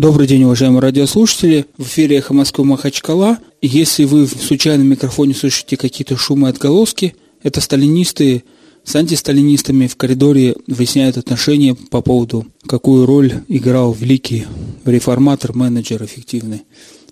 [0.00, 1.66] Добрый день, уважаемые радиослушатели.
[1.76, 3.36] В эфире «Эхо Москвы» Махачкала.
[3.60, 8.44] Если вы в случайном микрофоне слышите какие-то шумы и отголоски, это сталинисты
[8.82, 14.46] с антисталинистами в коридоре выясняют отношения по поводу, какую роль играл великий
[14.86, 16.62] реформатор, менеджер эффективный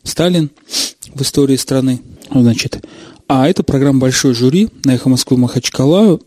[0.02, 0.50] Сталин
[1.14, 2.00] в истории страны.
[2.32, 2.82] Значит,
[3.26, 6.20] а это программа «Большой жюри» на «Эхо Москвы» Махачкала.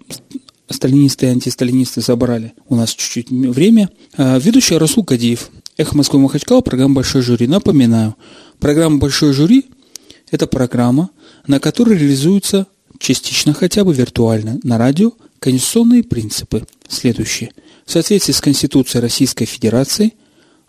[0.69, 3.89] Сталинисты и антисталинисты забрали у нас чуть-чуть время.
[4.15, 7.47] А, ведущий Расул Кадиев– Эхо Москвы Махачкала, программа «Большой жюри».
[7.47, 8.15] Напоминаю,
[8.59, 9.65] программа «Большой жюри»–
[10.31, 11.11] это программа,
[11.47, 12.67] на которой реализуются
[12.99, 17.51] частично хотя бы виртуально на радио конституционные принципы следующие.
[17.85, 20.13] В соответствии с Конституцией Российской Федерации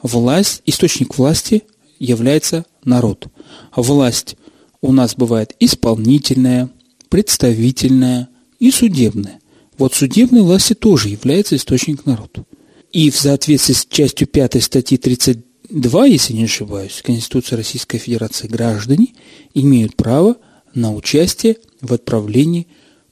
[0.03, 1.65] власть, источник власти
[1.99, 3.27] является народ.
[3.75, 4.37] Власть
[4.81, 6.71] у нас бывает исполнительная,
[7.09, 8.29] представительная
[8.61, 9.41] и судебная.
[9.79, 12.45] Вот судебной власти тоже является источник народа.
[12.93, 19.15] И в соответствии с частью 5 статьи 32, если не ошибаюсь, Конституции Российской Федерации граждане
[19.55, 20.37] имеют право
[20.75, 22.67] на участие в отправлении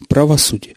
[0.06, 0.76] правосудия.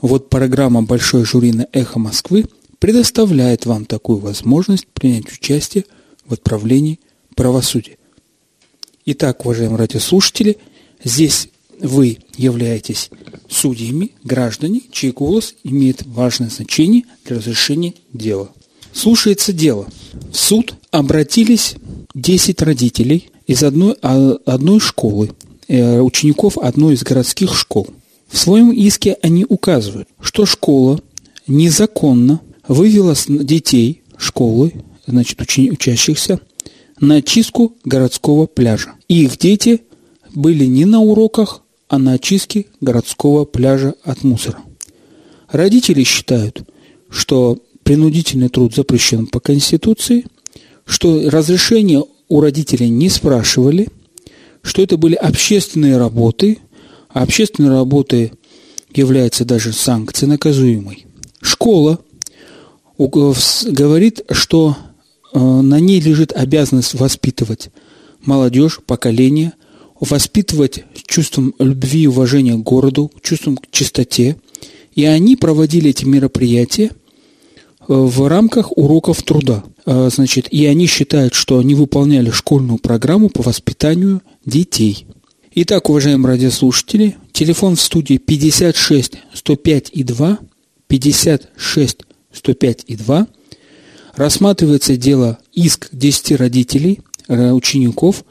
[0.00, 2.46] Вот программа «Большой жюри на эхо Москвы»
[2.78, 5.84] предоставляет вам такую возможность принять участие
[6.24, 7.00] в отправлении
[7.34, 7.98] правосудия.
[9.06, 10.58] Итак, уважаемые радиослушатели,
[11.02, 11.48] здесь
[11.84, 13.10] вы являетесь
[13.48, 18.48] судьями, граждане, чей голос имеет важное значение для разрешения дела.
[18.92, 19.86] Слушается дело.
[20.32, 21.74] В суд обратились
[22.14, 25.32] 10 родителей из одной, а, одной школы,
[25.68, 27.88] э, учеников одной из городских школ.
[28.28, 31.00] В своем иске они указывают, что школа
[31.46, 34.72] незаконно вывела детей школы,
[35.06, 36.40] значит, учащихся,
[36.98, 38.94] на чистку городского пляжа.
[39.08, 39.82] И их дети
[40.34, 41.63] были не на уроках,
[41.94, 44.58] а на очистке городского пляжа от мусора.
[45.48, 46.68] Родители считают,
[47.08, 50.26] что принудительный труд запрещен по Конституции,
[50.84, 53.86] что разрешения у родителей не спрашивали,
[54.60, 56.58] что это были общественные работы,
[57.10, 58.32] а общественные работы
[58.92, 61.06] являются даже санкцией наказуемой.
[61.40, 62.00] Школа
[62.98, 64.76] говорит, что
[65.32, 67.70] э, на ней лежит обязанность воспитывать
[68.24, 69.52] молодежь, поколение–
[70.04, 74.36] воспитывать чувством любви и уважения к городу, чувством к чистоте.
[74.94, 76.90] И они проводили эти мероприятия э,
[77.88, 79.64] в рамках уроков труда.
[79.86, 85.06] Э, значит, и они считают, что они выполняли школьную программу по воспитанию детей.
[85.56, 90.38] Итак, уважаемые радиослушатели, телефон в студии 56 105 и 2,
[90.88, 91.98] 56
[92.32, 93.26] 105 и 2.
[94.16, 98.24] Рассматривается дело иск 10 родителей, э, учеников,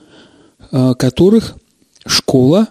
[0.97, 1.55] которых
[2.05, 2.67] Школа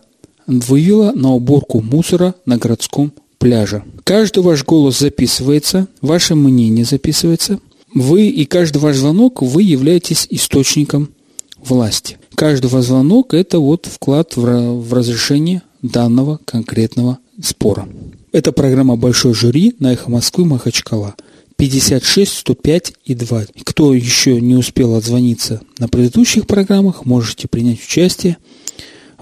[0.47, 3.83] вывела на уборку мусора на городском пляже.
[4.05, 7.59] Каждый ваш голос записывается, ваше мнение записывается.
[7.95, 11.11] Вы и каждый ваш звонок, вы являетесь источником
[11.59, 12.19] власти.
[12.35, 17.89] Каждый ваш звонок– это вот вклад в разрешение данного конкретного спора.
[18.33, 21.15] Это программа «Большой жюри» на «Эхо Москвы» Махачкала.
[21.57, 23.45] 56 105 и 2.
[23.65, 28.39] Кто еще не успел отзвониться на предыдущих программах, можете принять участие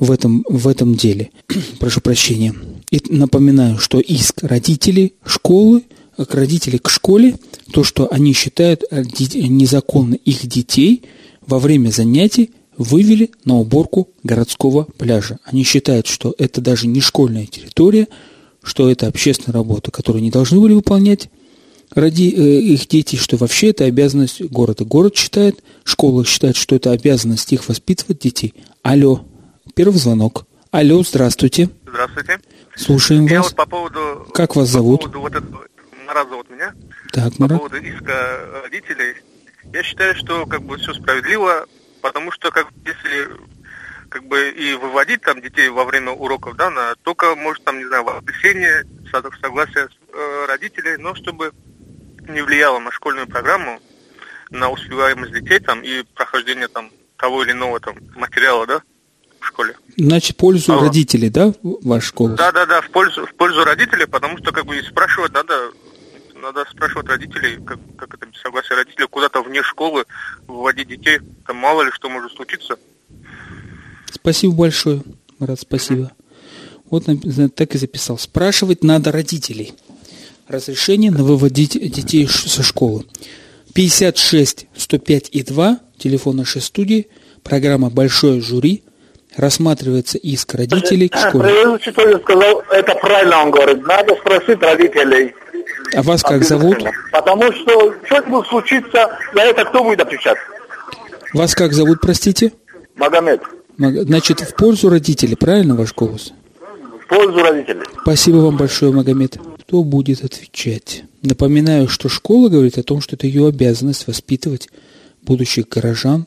[0.01, 1.31] в этом, в этом деле.
[1.79, 2.55] Прошу прощения.
[2.91, 5.85] И напоминаю, что иск родителей школы,
[6.17, 7.37] к родителей к школе,
[7.73, 11.05] то, что они считают э, незаконно их детей
[11.47, 15.39] во время занятий вывели на уборку городского пляжа.
[15.45, 18.09] Они считают, что это даже не школьная территория,
[18.63, 21.29] что это общественная работа, которую они должны были выполнять
[21.95, 24.85] ради э, их дети, что вообще это обязанность города.
[24.85, 28.55] Город считает, школа считает, что это обязанность их воспитывать детей.
[28.83, 29.25] Алло,
[29.75, 30.45] Первый звонок.
[30.71, 31.69] Алло, здравствуйте.
[31.87, 32.41] Здравствуйте.
[32.77, 33.49] Слушаем Я вас.
[33.49, 34.29] вот по поводу...
[34.35, 35.03] Как вас зовут?
[35.05, 35.67] По поводу вот этого...
[36.07, 36.75] Марат зовут меня.
[37.13, 37.59] Так, По Марат.
[37.59, 39.17] поводу иска родителей.
[39.73, 41.67] Я считаю, что как бы все справедливо,
[42.03, 43.29] потому что как если
[44.09, 47.87] как бы и выводить там детей во время уроков, да, на только может там, не
[47.87, 48.85] знаю, воскресенье,
[49.41, 51.53] согласие э, родителей, но чтобы
[52.29, 53.79] не влияло на школьную программу,
[54.51, 58.83] на успеваемость детей там и прохождение там того или иного там материала, да,
[59.41, 59.77] в школе.
[59.97, 60.83] Значит, пользу Алло.
[60.83, 62.31] родителей, да, ваша школа?
[62.37, 65.73] Да, да, да, в пользу, в пользу родителей, потому что как бы и спрашивать надо,
[66.41, 70.05] надо спрашивать родителей, как, как это без согласия родителей, куда-то вне школы
[70.47, 72.77] выводить детей, там мало ли что может случиться.
[74.13, 75.03] Спасибо большое,
[75.39, 76.13] Марат, спасибо.
[76.91, 77.07] Вот
[77.55, 78.19] так и записал.
[78.19, 79.75] Спрашивать надо родителей.
[80.49, 83.05] Разрешение на выводить детей со школы.
[83.75, 87.07] 56 105 и 2, телефон нашей студии,
[87.45, 88.83] программа «Большое жюри»,
[89.37, 91.79] рассматривается иск родителей к школе.
[91.79, 95.35] Тоже сказал, это правильно он говорит, надо спросить родителей.
[95.95, 96.79] А вас как зовут?
[97.13, 100.39] Потому что что-нибудь случится, за это кто будет отвечать?
[101.33, 102.53] Вас как зовут, простите?
[102.97, 103.41] Магомед.
[103.79, 106.33] Маг- Значит, в пользу родителей, правильно ваш голос?
[107.05, 107.83] В пользу родителей.
[108.03, 109.39] Спасибо вам большое, Магомед.
[109.63, 111.05] Кто будет отвечать?
[111.23, 114.69] Напоминаю, что школа говорит о том, что это ее обязанность воспитывать
[115.23, 116.27] будущих горожан,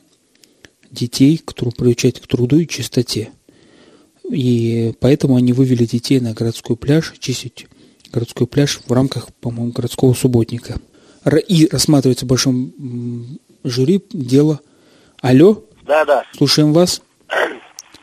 [0.94, 3.30] детей, которых приучать к труду и чистоте.
[4.30, 7.66] И поэтому они вывели детей на городской пляж, чистить
[8.10, 10.76] городской пляж в рамках, по-моему, городского субботника.
[11.48, 14.60] И рассматривается в большом м, жюри дело.
[15.20, 16.24] Алло, Да, да.
[16.36, 17.02] слушаем вас.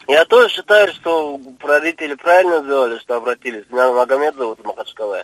[0.08, 3.64] Я тоже считаю, что родители правильно сделали, что обратились.
[3.72, 5.24] Меня Магомед зовут Махачкала.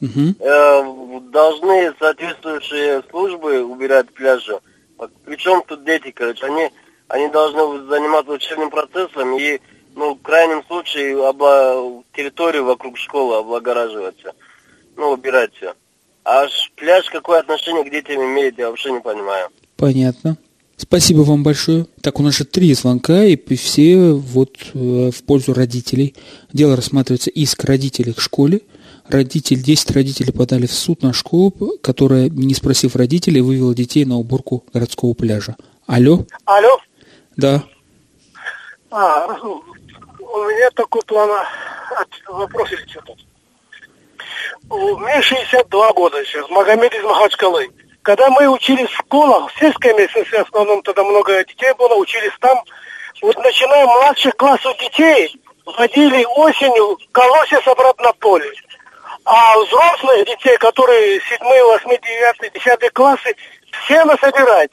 [0.00, 0.34] Мгм.
[0.40, 0.82] Э,
[1.30, 4.58] должны соответствующие службы убирать пляжи.
[5.24, 6.70] Причем тут дети, короче, они,
[7.08, 9.60] они должны заниматься учебным процессом и,
[9.94, 14.30] ну, в крайнем случае, обла- территорию вокруг школы облагораживать всё.
[14.96, 15.74] Ну, убирать все.
[16.24, 19.48] А пляж какое отношение к детям имеет, я вообще не понимаю.
[19.76, 20.36] Понятно.
[20.76, 21.86] Спасибо вам большое.
[22.02, 26.14] Так, у нас же три звонка, и все вот э, в пользу родителей.
[26.52, 28.60] Дело рассматривается иск родителей к школе.
[29.08, 34.18] Родитель, 10 родителей подали в суд на школу, которая, не спросив родителей, вывела детей на
[34.18, 35.56] уборку городского пляжа.
[35.86, 36.26] Алло?
[36.44, 36.78] Алло.
[37.36, 37.62] Да.
[38.90, 43.14] А, у меня такой план а, вопрос или что-то.
[44.68, 47.68] Мне 62 года сейчас, Магомед из Махачкалы.
[48.02, 52.32] Когда мы учились в школах, в сельской местности в основном, тогда много детей было, учились
[52.40, 52.58] там.
[53.22, 58.50] Вот начиная младших классов детей, водили осенью колосья собрать на поле.
[59.24, 63.34] А взрослых детей, которые 7, 8, 9, 10 классы,
[63.84, 64.70] все собирать.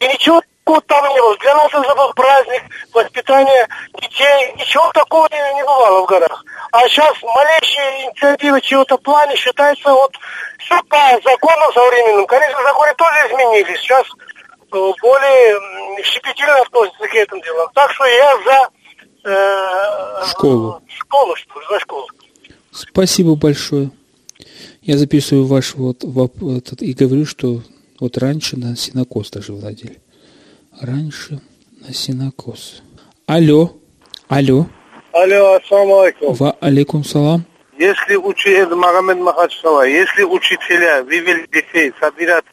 [0.00, 1.36] И ничего такого там не было.
[1.38, 2.62] Для нас это был праздник,
[2.92, 3.68] воспитание
[4.00, 4.54] детей.
[4.56, 6.44] Ничего такого не, бывало в горах.
[6.72, 10.12] А сейчас малейшие инициативы чего-то плане считается вот
[10.58, 12.26] все по закону современным.
[12.26, 13.80] Конечно, законы тоже изменились.
[13.80, 17.68] Сейчас э, более щепетильно относятся к этим делам.
[17.74, 18.68] Так что я за
[19.30, 20.82] э, Школу.
[20.88, 22.06] Школу, что ли, за школу.
[22.70, 23.90] Спасибо большое.
[24.80, 27.60] Я записываю ваш вот воп- этот, и говорю, что
[28.00, 30.01] вот раньше на синокос даже владели.
[30.82, 31.38] Раньше
[31.86, 32.82] на синокос.
[33.28, 33.70] Алло.
[34.28, 34.66] Алло.
[35.12, 36.34] Алло, ассаламу алейкум.
[36.34, 37.44] Ва алейкум салам.
[37.78, 42.44] Если учитель Магомед Махачкала, если учителя вывели детей собирать,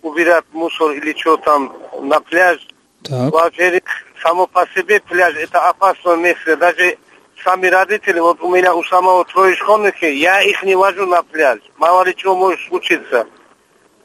[0.00, 2.56] убирать мусор или что там на пляж,
[3.02, 3.30] Так.
[3.30, 3.82] во-первых,
[4.22, 6.56] само по себе пляж это опасное место.
[6.56, 6.96] Даже
[7.44, 11.58] сами родители, вот у меня у самого трое школьники, я их не вожу на пляж.
[11.76, 13.26] Мало ли чего может случиться.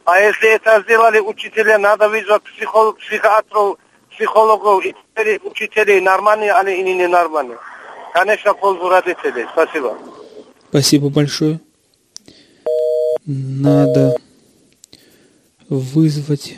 [0.08, 3.78] А если это сделали учителя, надо вызвать психолог, психиатров,
[4.10, 4.96] психологов и
[5.44, 7.58] учителей, нормальные они или ненормальные.
[8.14, 9.46] Конечно, пользу родителей.
[9.52, 9.98] Спасибо.
[10.70, 11.60] Спасибо большое.
[13.26, 14.16] Надо
[15.68, 16.58] вызвать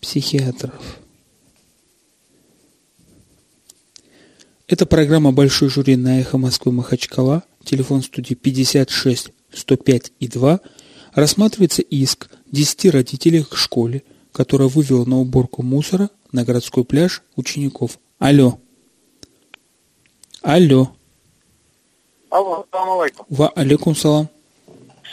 [0.00, 0.72] психиатров.
[4.66, 7.42] Это программа «Большой жюри» на «Эхо Москвы» Махачкала.
[7.64, 10.60] Телефон студии 56 105 и 2.
[11.16, 14.02] Рассматривается иск 10 родителей к школе,
[14.32, 17.98] которая вывела на уборку мусора на городской пляж учеников.
[18.18, 18.58] Алло.
[20.42, 20.94] Алло.
[22.28, 23.26] Алло, ассаламу алейкум.
[23.30, 24.28] Ва алейкум салам.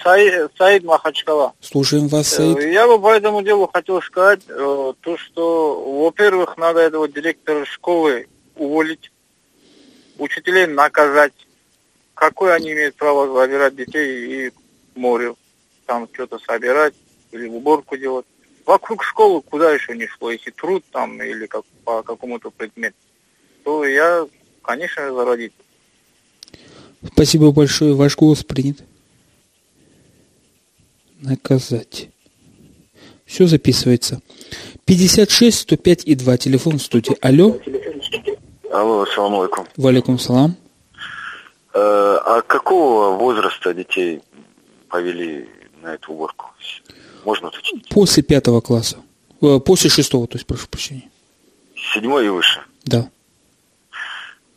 [0.04, 1.54] Саид, Саид Махачкала.
[1.62, 2.74] Слушаем вас, Э, Саид.
[2.74, 8.28] Я бы по этому делу хотел сказать, э, то, что, во-первых, надо этого директора школы
[8.58, 9.10] уволить,
[10.18, 11.32] учителей наказать.
[12.14, 14.54] Какое они имеют право забирать детей и к
[14.96, 15.38] морю,
[15.86, 16.94] там что-то собирать
[17.32, 18.26] или уборку делать.
[18.66, 22.96] Вокруг школы куда еще не шло, если труд там или как, по какому-то предмету,
[23.64, 24.26] то я,
[24.62, 25.66] конечно, за родителей.
[27.06, 27.94] Спасибо большое.
[27.94, 28.78] Ваш голос принят.
[31.20, 32.10] Наказать.
[33.26, 34.22] Все записывается.
[34.86, 36.38] 56 105 и 2.
[36.38, 37.18] Телефон в студии.
[37.22, 37.58] Алло.
[38.72, 39.68] Алло, ассаламу алейкум.
[39.78, 40.56] Валикум салам.
[41.74, 44.22] А какого возраста детей
[44.88, 45.50] повели
[45.84, 46.52] на эту уборку?
[47.26, 47.88] Можно уточнить?
[47.90, 48.98] После пятого класса.
[49.42, 51.10] Э, После шестого, то есть, прошу прощения.
[51.94, 52.62] Седьмой и выше.
[52.86, 53.10] Да.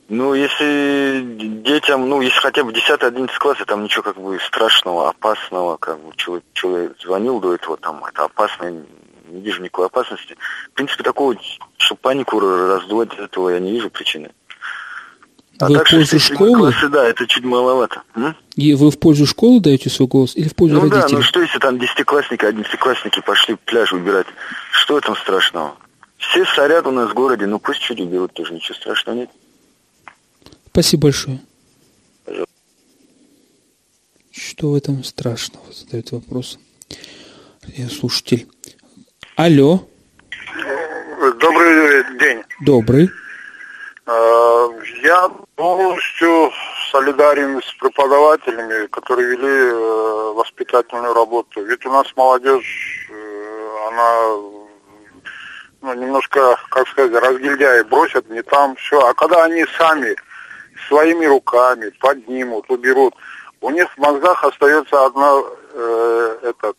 [0.08, 1.20] Ну, если
[1.64, 6.14] детям, ну, если хотя бы 10-11 класс, там ничего как бы страшного, опасного, как бы
[6.16, 8.70] человек, человек звонил до этого, там, это опасно,
[9.28, 10.36] не вижу никакой опасности.
[10.70, 11.34] В принципе, такого,
[11.78, 14.30] чтобы панику раздувать, этого я не вижу причины.
[15.58, 16.58] А Вы в так что пользу 6-7 школы?
[16.72, 18.02] классы, да, это чуть маловато.
[18.14, 18.36] М?
[18.56, 21.16] И вы в пользу школы даете свой голос или в пользу Ну да, родителей?
[21.18, 24.26] ну что если там десятиклассники, одиннадцатиклассники пошли пляж убирать?
[24.70, 25.76] Что там страшного?
[26.18, 29.30] Все сорят у нас в городе, ну пусть чуть уберут, тоже ничего страшного нет.
[30.70, 31.40] Спасибо большое.
[34.30, 35.64] Что в этом страшного?
[35.72, 36.58] Задает вопрос.
[37.76, 38.46] Я слушатель.
[39.36, 39.86] Алло,
[41.40, 42.42] Добрый день.
[42.60, 43.10] добрый.
[44.06, 44.68] Э,
[45.02, 46.52] Я полностью
[46.92, 51.62] солидарен с преподавателями, которые вели э, воспитательную работу.
[51.64, 54.36] Ведь у нас молодежь, э, она
[55.82, 59.00] ну, немножко, как сказать, разгильдяи бросят не там, все.
[59.00, 60.14] А когда они сами
[60.88, 63.14] своими руками поднимут, уберут,
[63.60, 65.32] у них в мозгах остается одна,
[65.72, 66.76] э, этот,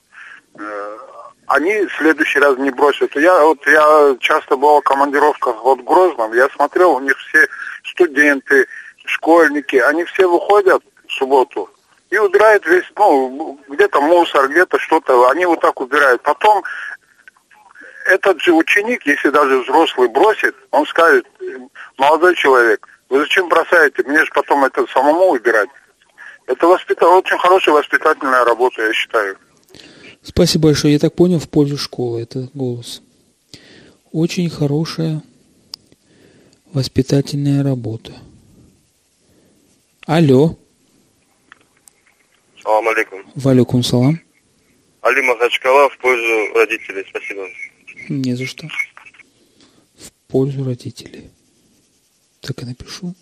[1.47, 3.15] они в следующий раз не бросят.
[3.15, 7.47] Я вот я часто был в командировках вот в Грозном, я смотрел, у них все
[7.83, 8.67] студенты,
[9.05, 11.69] школьники, они все выходят в субботу
[12.09, 16.21] и убирают весь, ну, где-то мусор, где-то что-то, они вот так убирают.
[16.21, 16.63] Потом
[18.05, 21.25] этот же ученик, если даже взрослый бросит, он скажет,
[21.97, 24.03] молодой человек, вы зачем бросаете?
[24.03, 25.69] Мне же потом это самому убирать.
[26.45, 27.07] Это воспита...
[27.07, 29.37] очень хорошая воспитательная работа, я считаю.
[30.27, 30.91] Спасибо большое.
[30.93, 33.01] Я так понял, в пользу школы это голос.
[34.11, 35.23] Очень хорошая
[36.73, 38.11] воспитательная работа.
[40.05, 40.57] Алло,
[42.61, 43.23] Салам алейкум.
[43.35, 44.19] валикум салам.
[45.01, 47.05] Али Махачкала в пользу родителей.
[47.09, 47.47] Спасибо.
[48.09, 48.67] Не за что.
[49.95, 51.29] В пользу родителей.
[52.41, 53.15] Так и напишу.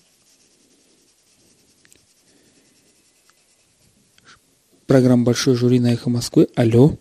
[4.88, 6.48] Программа «Большой жюри» на «Эхо Москвы».
[6.56, 6.92] Алло.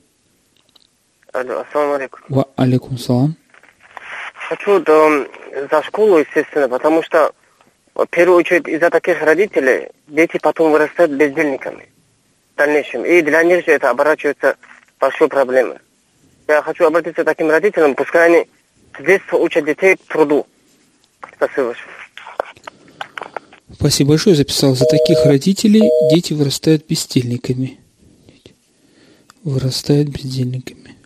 [1.35, 2.21] Алло, ассаламу алейкум.
[2.31, 3.37] Ва алейкум салам.
[4.49, 5.27] Хочу да,
[5.71, 7.33] за школу, естественно, потому что
[7.95, 11.89] в первую очередь из-за таких родителей дети потом вырастают бездельниками
[12.55, 13.05] в дальнейшем.
[13.05, 14.57] И для них же это оборачивается
[14.99, 15.79] большой проблемой.
[16.49, 18.49] Я хочу обратиться к таким родителям, пускай они
[18.99, 20.47] с детства учат детей труду.
[21.37, 22.04] Спасибо большое.
[23.73, 24.37] Спасибо большое.
[24.37, 24.75] Записал.
[24.75, 27.81] За таких родителей дети вырастают бездельниками.
[29.43, 30.97] Вырастают бездельниками.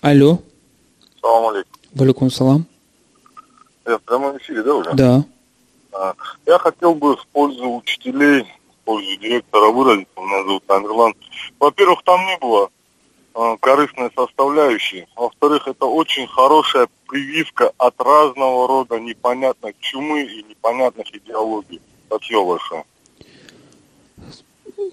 [0.00, 0.40] Алло.
[1.20, 1.72] Салам алейкум.
[1.92, 2.66] Валикум салам.
[3.86, 4.92] Я в прямом эфире, да, уже?
[4.94, 5.24] Да.
[5.92, 10.08] А, Я хотел бы в пользу учителей, в пользу директора выразить.
[10.16, 11.14] Меня зовут Амирлан.
[11.58, 12.70] Во-первых, там не было
[13.60, 15.06] корыстной составляющей.
[15.14, 21.80] Во-вторых, это очень хорошая прививка от разного рода непонятных чумы и непонятных идеологий.
[22.06, 22.84] Спасибо большое.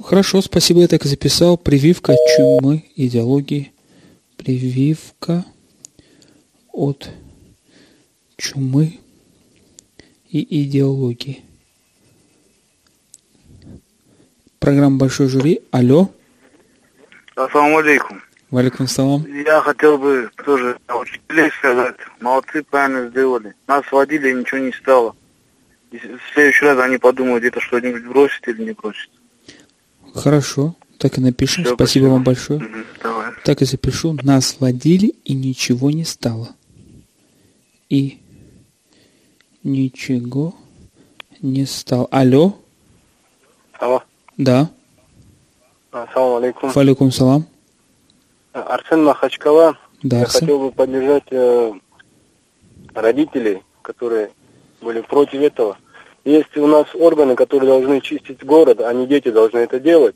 [0.03, 1.57] Хорошо, спасибо, я так и записал.
[1.57, 3.71] Прививка от чумы, идеологии.
[4.37, 5.45] Прививка
[6.71, 7.09] от
[8.37, 8.99] чумы
[10.29, 11.43] и идеологии.
[14.59, 15.61] Программа «Большой жюри».
[15.71, 16.09] Алло.
[17.35, 18.22] Ассаламу алейкум.
[18.53, 19.25] Валикум салам.
[19.47, 21.95] Я хотел бы тоже учителей сказать.
[22.19, 23.55] Молодцы, правильно сделали.
[23.65, 25.15] Нас водили, и ничего не стало.
[25.89, 29.09] И в следующий раз они подумают, где-то что-нибудь бросить или не бросить.
[30.13, 31.63] Хорошо, так и напишем.
[31.63, 32.05] Спасибо, спасибо.
[32.09, 32.59] вам большое.
[32.59, 33.31] Мгм, Давай.
[33.43, 34.15] Так и запишу.
[34.21, 36.49] Нас водили и ничего не стало.
[37.89, 38.21] И
[39.63, 40.53] ничего
[41.41, 42.07] не стало.
[42.11, 42.59] Алло?
[43.79, 44.03] Алло.
[44.37, 44.69] Да.
[45.91, 46.69] Ассаламу алейкум.
[46.69, 47.47] Валикум салам.
[48.53, 49.77] Арсен Махачкала.
[50.03, 50.39] Да, Я Арсен.
[50.41, 51.73] хотел бы поддержать э,
[52.93, 54.31] родителей, которые
[54.81, 55.77] были против этого.
[56.23, 60.15] Есть у нас органы, которые должны чистить город, а не дети должны это делать.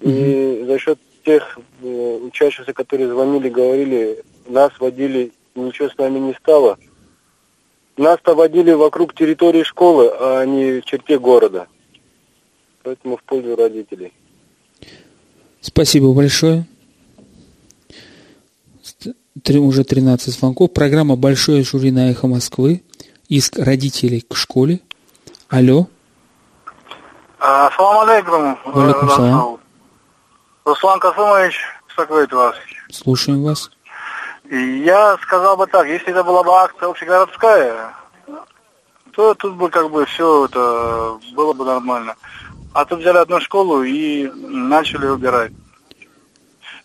[0.00, 6.34] И за счет тех э, учащихся, которые звонили, говорили, нас водили, ничего с нами не
[6.34, 6.78] стало.
[7.96, 11.68] Нас-то водили вокруг территории школы, а не в черте города.
[12.82, 14.12] Поэтому в пользу родителей.
[15.60, 16.64] Спасибо большое.
[19.36, 20.72] Ст- три- уже 13 звонков.
[20.72, 22.82] Программа «Большое жюри на эхо Москвы».
[23.28, 24.80] Иск родителей к школе.
[25.48, 25.86] Алло.
[27.38, 28.58] Ассаламу алейкум.
[28.66, 29.58] Валикум салам.
[30.64, 31.58] Руслан Касымович
[31.88, 32.54] беспокоит вас.
[32.90, 33.70] Слушаем вас.
[34.50, 37.94] Я сказал бы так, если это была бы акция общегородская,
[39.12, 42.14] то тут бы как бы все это было бы нормально.
[42.74, 45.52] А тут взяли одну школу и начали убирать.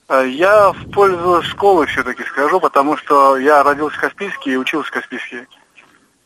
[0.10, 4.90] Э, Я в пользу школы все-таки скажу, потому что я родился в Каспийске и учился
[4.90, 5.48] в Каспийске.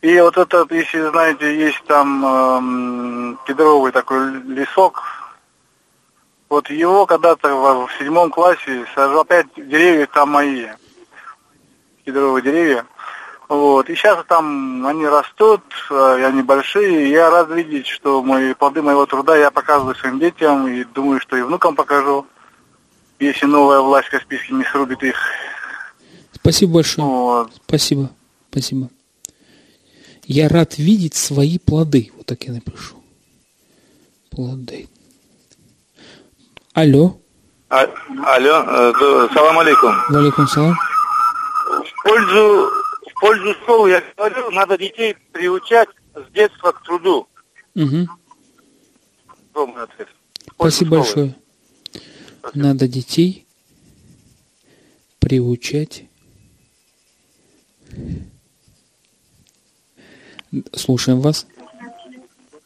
[0.02, 5.04] И вот этот, если знаете, есть там эм, кедровый такой лесок,
[6.50, 10.68] вот его когда-то в, в седьмом классе сажал пять деревьев там мои
[12.04, 12.86] кедровые деревья.
[13.48, 13.90] Вот.
[13.90, 15.62] И сейчас там они растут,
[15.92, 17.06] э, и они большие.
[17.06, 21.20] И я рад видеть, что мои плоды моего труда я показываю своим детям и думаю,
[21.20, 22.26] что и внукам покажу,
[23.25, 25.16] если новая власть в Каспийске не срубит их.
[26.34, 27.08] Спасибо большое.
[27.08, 27.51] Вот.
[27.68, 28.10] Спасибо.
[28.50, 28.90] Спасибо.
[30.25, 32.12] Я рад видеть свои плоды.
[32.18, 32.96] Вот так я напишу.
[34.30, 34.88] Плоды.
[36.74, 37.18] Алло.
[37.70, 37.90] А-
[38.25, 39.96] алло, э, салам алейкум.
[40.10, 40.75] Валикум салам.
[40.75, 42.70] В пользу,
[43.10, 47.28] в пользу школы я говорю, надо детей приучать с детства к труду.
[47.75, 48.08] Мой
[49.56, 50.08] ответ.
[50.56, 51.01] Спасибо школы.
[51.01, 51.36] большое.
[52.53, 53.46] Надо детей
[55.20, 56.05] приучать.
[60.74, 61.48] Слушаем вас.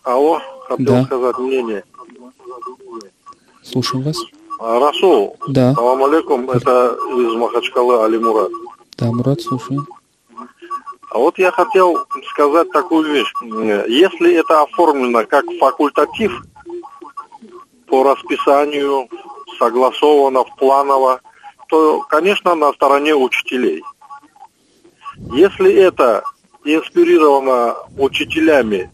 [0.04, 1.04] Алло, хотел Да.
[1.06, 1.84] сказать мнение.
[3.64, 4.18] Слушаем вас.
[4.60, 5.74] А, Расул, Да.
[5.76, 8.52] салам алейкум, это из Махачкалы Али Мурат.
[8.98, 9.86] Да, Мурат, слушаем.
[11.12, 13.32] А вот я хотел сказать такую вещь.
[13.44, 16.42] Э, Если это оформлено как факультатив
[17.88, 19.08] по расписанию,
[19.58, 21.22] согласовано, планово,
[21.70, 23.84] то, конечно, на стороне учителей.
[25.34, 26.24] Если это
[26.64, 28.92] инспирировано учителями,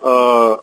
[0.00, 0.56] э,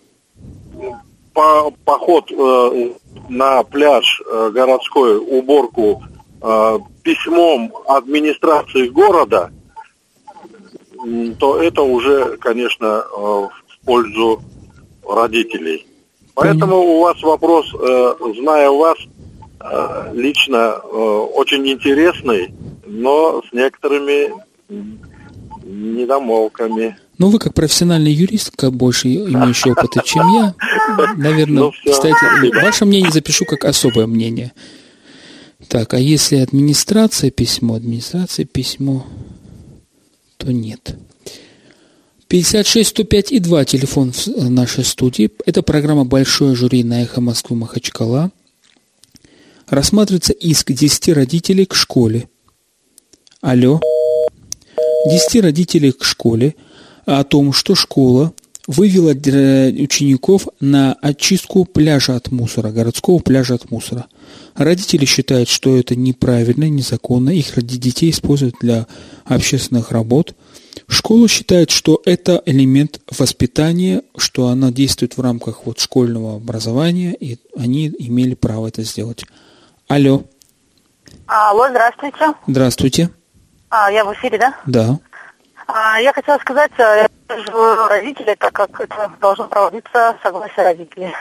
[1.33, 2.93] по- поход э,
[3.29, 6.03] на пляж э, городской, уборку
[6.41, 9.51] э, письмом администрации города,
[11.39, 14.41] то это уже, конечно, э, в пользу
[15.07, 15.87] родителей.
[16.35, 18.97] Поэтому у вас вопрос, э, зная вас,
[19.59, 20.87] э, лично э,
[21.35, 22.53] очень интересный,
[22.85, 24.31] но с некоторыми
[24.69, 24.99] м,
[25.63, 26.97] недомолвками.
[27.17, 30.55] Ну, вы как профессиональный юрист, как больше имеющий опыта, чем я,
[31.17, 31.91] наверное, Ну, всё.
[31.91, 34.53] кстати, ваше мнение запишу как особое мнение.
[35.67, 39.05] Так, а если администрация письмо, администрация письмо,
[40.37, 40.95] то нет.
[42.31, 45.29] 56 105 и 2 телефон в с- нашей студии.
[45.45, 48.31] Это программа «Большое жюри» на «Эхо Москвы» Махачкала.
[49.67, 52.29] Рассматривается иск 10 родителей к школе.
[53.41, 53.81] Алло.
[55.09, 56.55] 10 родителей к школе
[57.05, 58.31] о том, что школа
[58.65, 64.05] вывела др- учеников на очистку пляжа от мусора, городского пляжа от мусора.
[64.55, 68.87] Родители считают, что это неправильно, незаконно, их детей используют для
[69.25, 70.33] общественных работ.
[70.93, 77.37] Школа считает, что это элемент воспитания, что она действует в рамках вот школьного образования, и
[77.57, 79.23] они имели право это сделать.
[79.87, 80.23] Алло,
[81.27, 82.33] Алло, здравствуйте.
[82.45, 83.09] здравствуйте.
[83.69, 84.57] А, я в эфире, да?
[84.65, 84.99] Да.
[85.65, 91.13] А, я хотела сказать, а, я поддерживаю родителей, так как это должно проводиться согласие родителей.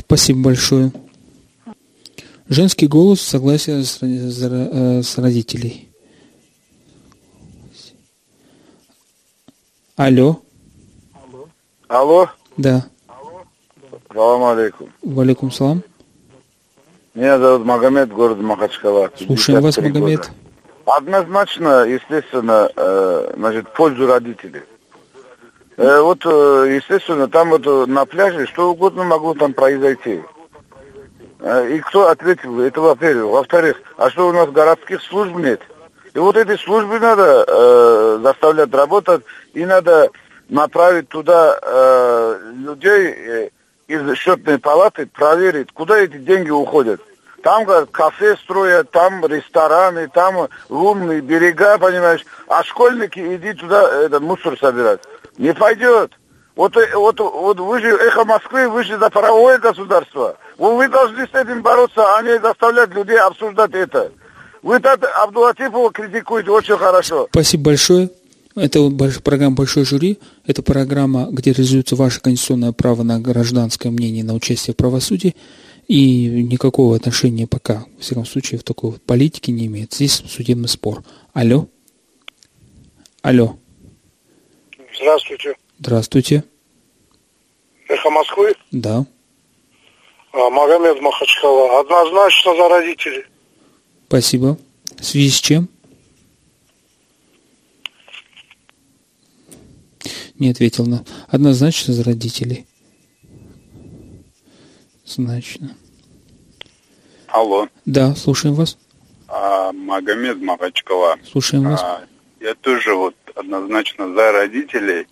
[0.00, 0.92] Спасибо большое.
[2.50, 5.85] Женский голос, согласие с, с- э, с родителей.
[9.96, 10.36] Алло,
[11.88, 12.28] Алло,
[12.58, 12.84] да.
[14.12, 14.90] салам алейкум.
[15.02, 15.82] Валикум салам.
[17.14, 19.10] Меня зовут Магомед, город Махачкала.
[19.16, 20.18] Слушаем вас, 53 Магомед.
[20.20, 20.30] года.
[20.84, 24.62] Однозначно, естественно, э, значит, пользу родителей.
[25.78, 30.20] Э, вот, э, естественно, там вот э, на пляже что угодно могло там произойти.
[31.40, 32.60] Э, и кто ответил?
[32.60, 33.32] Это во-первых.
[33.32, 35.60] Во-вторых, а что у нас городских служб нет?
[36.14, 39.22] И вот эти службы надо э, заставлять работать,
[39.56, 40.10] и надо
[40.50, 43.48] направить туда э, людей э,
[43.88, 47.00] из счетной палаты, проверить, куда эти деньги уходят.
[47.42, 52.22] Там говорят, кафе строят, там рестораны, там лунные берега, понимаешь.
[52.48, 55.00] А школьники иди туда этот мусор собирать.
[55.38, 56.12] Не пойдет.
[56.54, 60.36] Вот, э, вот, вот вы же эхо Москвы, вы же за правовое государство.
[60.58, 64.12] Вы, вы должны с этим бороться, а не заставлять людей обсуждать это.
[64.62, 67.28] Вы так Абдулатипова критикуете очень хорошо.
[67.30, 68.10] Спасибо большое.
[68.56, 70.18] Это вот больш- программа «Большой жюри».
[70.46, 75.36] Это программа, где реализуется ваше конституционное право на гражданское мнение, на участие в правосудии.
[75.88, 79.92] И никакого отношения пока, во всяком случае, в такой вот политике не имеет.
[79.92, 81.04] Здесь судебный спор.
[81.34, 81.68] Алло.
[83.22, 83.56] Алло.
[84.96, 85.54] Здравствуйте.
[85.78, 86.44] Здравствуйте.
[87.88, 88.54] Эхо Москвы.
[88.72, 89.04] Да.
[90.32, 91.80] А, Магомед Махачкала.
[91.80, 93.24] Однозначно за родителей.
[94.08, 94.58] Спасибо.
[94.98, 95.68] В связи с чем?
[100.38, 101.04] Не ответил на.
[101.28, 102.66] Однозначно за родителей.
[105.04, 105.76] Значно.
[107.28, 108.78] Алло, Да, слушаем вас.
[109.28, 111.16] а, Магомед Махачкала.
[111.30, 111.80] Слушаем вас.
[111.82, 112.04] А,
[112.40, 115.06] я тоже вот однозначно за родителей.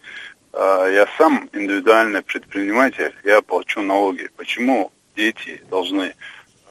[0.52, 4.28] А, я сам индивидуальный предприниматель, я плачу налоги.
[4.36, 6.14] Почему дети должны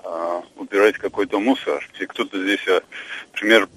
[0.04, 1.88] а, убирать какой-то мусор?
[2.00, 2.82] И кто-то здесь, а,
[3.34, 3.70] например,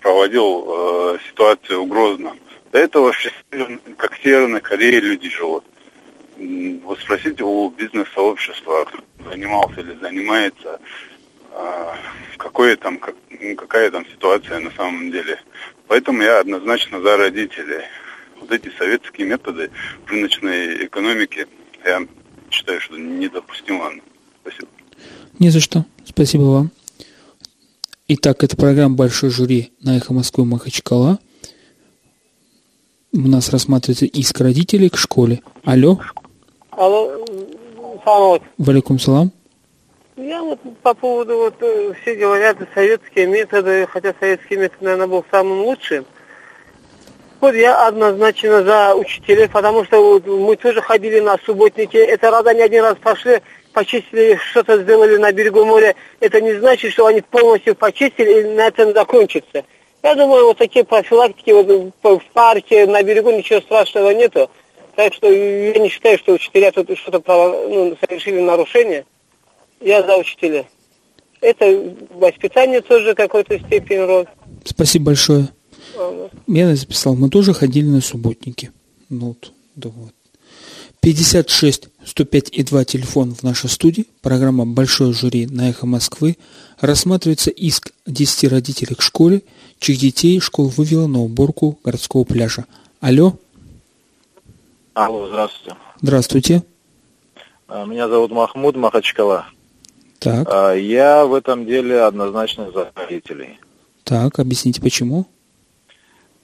[0.00, 2.38] проводил а, ситуацию в Грозном.
[2.74, 3.12] До этого
[3.98, 5.64] как Северной Корее люди живут.
[6.82, 10.80] Вот спросите у бизнес-сообщества, кто занимался или занимается,
[11.52, 11.96] а,
[12.36, 12.98] какое там,
[13.30, 15.38] ну, какая там ситуация на самом деле.
[15.86, 17.84] Поэтому я однозначно за родителей.
[18.40, 19.70] Вот эти советские методы
[20.08, 21.46] рыночной экономике,
[21.84, 22.04] я
[22.50, 23.92] считаю, что недопустимо.
[24.42, 24.68] Спасибо.
[25.38, 25.84] Не за что.
[26.04, 26.70] Спасибо вам.
[28.08, 31.20] Итак, это программа «Большой жюри» на «Эхо Москвы» Махачкала.
[33.16, 35.40] У нас рассматривается иск родителей к школе.
[35.64, 36.00] Алло.
[36.72, 37.24] Алло,
[38.04, 38.42] салам.
[38.58, 39.30] Валикум салам.
[40.16, 45.24] Я вот по поводу, вот э, все говорят, советские методы, хотя советский метод, наверное, был
[45.30, 46.04] самым лучшим.
[47.40, 51.96] Вот я однозначно за учителей, потому что вот мы тоже ходили на субботники.
[51.96, 55.94] Это раз они один раз пошли, почистили, что-то сделали на берегу моря.
[56.18, 59.64] Это не значит, что они полностью почистили и на этом закончится.
[60.04, 64.50] Я думаю, вот такие профилактики вот в парке, на берегу ничего страшного нету.
[64.96, 67.22] Так что я не считаю, что учителя тут что-то
[67.70, 69.06] ну, совершили нарушение.
[69.80, 70.66] Я за учителя.
[71.40, 74.26] Это воспитание тоже какой-то степени роль.
[74.64, 75.48] Спасибо большое.
[76.46, 78.72] Я записал, мы тоже ходили на субботники.
[79.08, 80.12] Ну, вот, да вот.
[81.00, 84.06] 56 105 и 2 телефон в нашей студии.
[84.22, 86.36] Программа «Большое жюри» на «Эхо Москвы».
[86.80, 89.42] Рассматривается иск 10 родителей к школе,
[89.78, 92.66] чьих детей школа вывела на уборку городского пляжа.
[93.00, 93.38] Алло.
[94.94, 95.76] Алло, здравствуйте.
[96.00, 96.62] Здравствуйте.
[97.68, 99.46] А, меня зовут Махмуд Махачкала.
[100.18, 100.46] Так.
[100.50, 103.58] А, я в этом деле однозначно за родителей.
[104.04, 105.26] Так, объясните почему?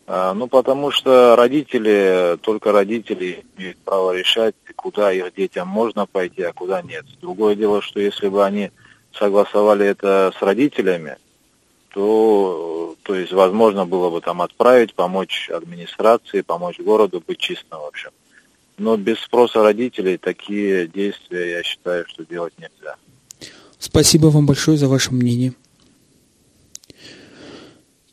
[0.07, 6.43] А, ну, потому что родители, только родители имеют право решать, куда их детям можно пойти,
[6.43, 7.05] а куда нет.
[7.21, 8.71] Другое дело, что если бы они
[9.13, 11.17] согласовали это с родителями,
[11.93, 17.87] то, то есть, возможно было бы там отправить, помочь администрации, помочь городу быть чистым, в
[17.87, 18.11] общем.
[18.79, 22.97] Но без спроса родителей такие действия, я считаю, что делать нельзя.
[23.79, 25.53] Спасибо вам большое за ваше мнение.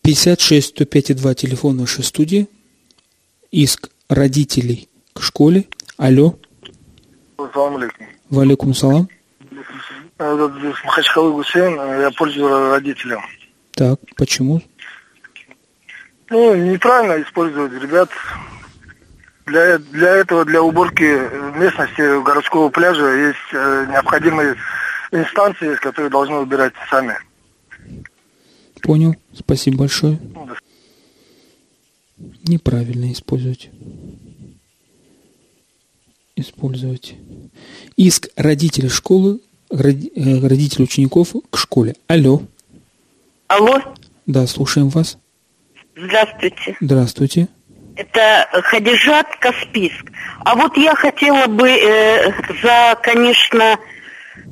[0.02, 2.48] 56 105 2 телефон нашей студии.
[3.52, 5.68] Иск родителей к школе.
[5.98, 6.36] Алло.
[7.54, 8.08] Салам алейкум.
[8.30, 9.10] Валикум салам.
[10.18, 13.24] С Махачкалы Гусейн, я пользуюсь родителям.
[13.74, 14.62] Так, почему?
[16.30, 18.10] Ну, неправильно использовать ребят.
[19.46, 24.56] Для, для этого, для уборки местности городского пляжа есть э, необходимые
[25.12, 27.18] инстанции, которые должны убирать сами.
[28.82, 29.16] Понял.
[29.34, 30.20] Спасибо большое.
[32.46, 33.70] Неправильно использовать.
[36.36, 37.16] Использовать.
[37.96, 41.96] Иск родителей школы, э, родителей учеников к школе.
[42.08, 42.42] Алло.
[43.48, 43.82] Алло.
[44.26, 45.18] Да, слушаем вас.
[45.96, 46.78] Здравствуйте.
[46.80, 47.48] Здравствуйте.
[47.96, 50.12] Это Хадижат Каспийск.
[50.46, 53.80] А вот я хотела бы э, за, конечно,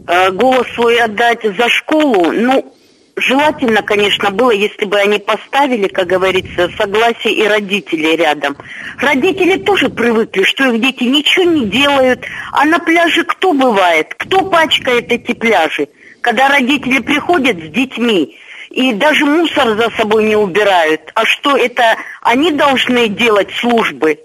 [0.08, 2.32] э, голос свой отдать за школу.
[2.32, 2.73] Ну,
[3.15, 8.58] желательно, конечно, было, если бы они поставили, как говорится, согласие и родителей рядом.
[8.99, 14.13] Родители тоже привыкли, что их дети ничего не делают, а на пляже кто бывает?
[14.15, 15.88] Кто пачкает эти пляжи?
[16.21, 18.38] Когда родители приходят с детьми,
[18.75, 21.12] и даже мусор за собой не убирают.
[21.13, 24.19] А что это они должны делать службы?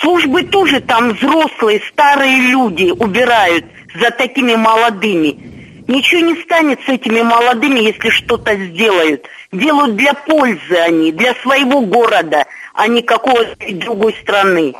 [0.00, 3.66] Службы тоже там взрослые, старые люди убирают
[4.00, 5.57] за такими молодыми.
[5.88, 9.24] Ничего не станет с этими молодыми, если что-то сделают.
[9.52, 14.74] Делают для пользы они, для своего города, а не какой-то другой страны.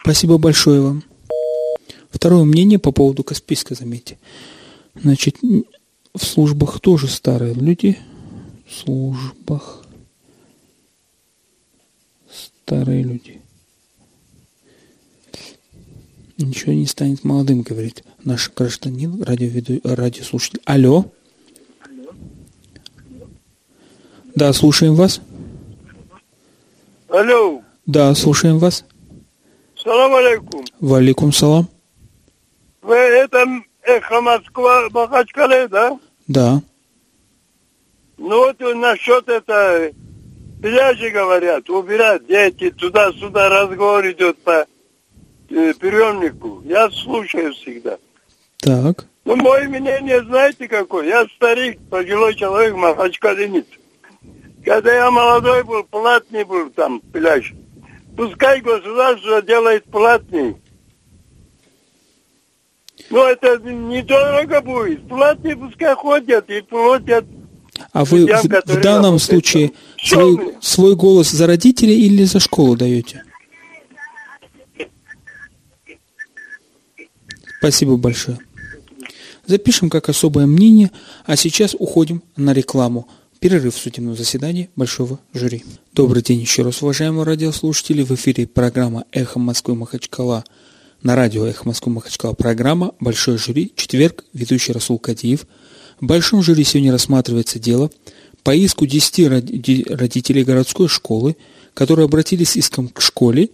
[0.00, 1.02] Спасибо большое вам.
[2.10, 4.16] Второе мнение по поводу Каспийска, заметьте.
[4.94, 7.98] Значит, в службах тоже старые люди.
[8.68, 9.84] В службах
[12.64, 13.40] старые люди.
[16.38, 19.80] Ничего не станет молодым, говорит наш гражданин, радиоведу...
[19.84, 20.60] радиослушатель.
[20.64, 21.06] Алло.
[24.34, 25.20] Да, слушаем вас.
[27.08, 27.62] Алло.
[27.86, 28.84] Да, слушаем вас.
[29.76, 30.64] Салам алейкум.
[30.80, 31.68] Валикум салам.
[32.80, 33.44] Вы это
[33.82, 35.98] Эхо Москва, Махачкале, да?
[36.28, 36.62] Да.
[38.16, 39.92] Ну вот насчет это
[40.62, 44.66] пляжи говорят, убирать дети, туда-сюда разговор идет по
[45.50, 46.62] э, приемнику.
[46.64, 47.98] Я слушаю всегда.
[48.62, 49.06] Так.
[49.24, 51.08] Ну, мое мнение, знаете какое?
[51.08, 53.66] Я старик, пожилой человек, махачкалинец.
[54.64, 57.52] Когда я молодой был, платный был там пляж.
[58.16, 60.56] Пускай государство делает платный.
[63.10, 65.08] Ну, это недорого будет.
[65.08, 67.24] Платные пускай ходят и платят
[67.92, 69.72] а вы в, в данном случае
[70.02, 73.24] свой, свой голос за родителей или за школу даете?
[77.58, 78.38] Спасибо большое.
[79.46, 80.90] Запишем как особое мнение,
[81.26, 83.08] а сейчас уходим на рекламу.
[83.40, 85.64] Перерыв в судебном заседании Большого жюри.
[85.92, 88.04] Добрый день еще раз, уважаемые радиослушатели.
[88.04, 90.44] В эфире программа «Эхо Москвы Махачкала».
[91.02, 95.48] на радио «Эхо Москвы Махачкала» программа «Большой жюри», четверг, ведущий Расул Кадиев.
[96.00, 97.90] В большом жюри сегодня рассматривается дело
[98.44, 99.28] по иску 10
[99.88, 101.36] родителей городской школы,
[101.74, 103.50] которые обратились с иском к школе,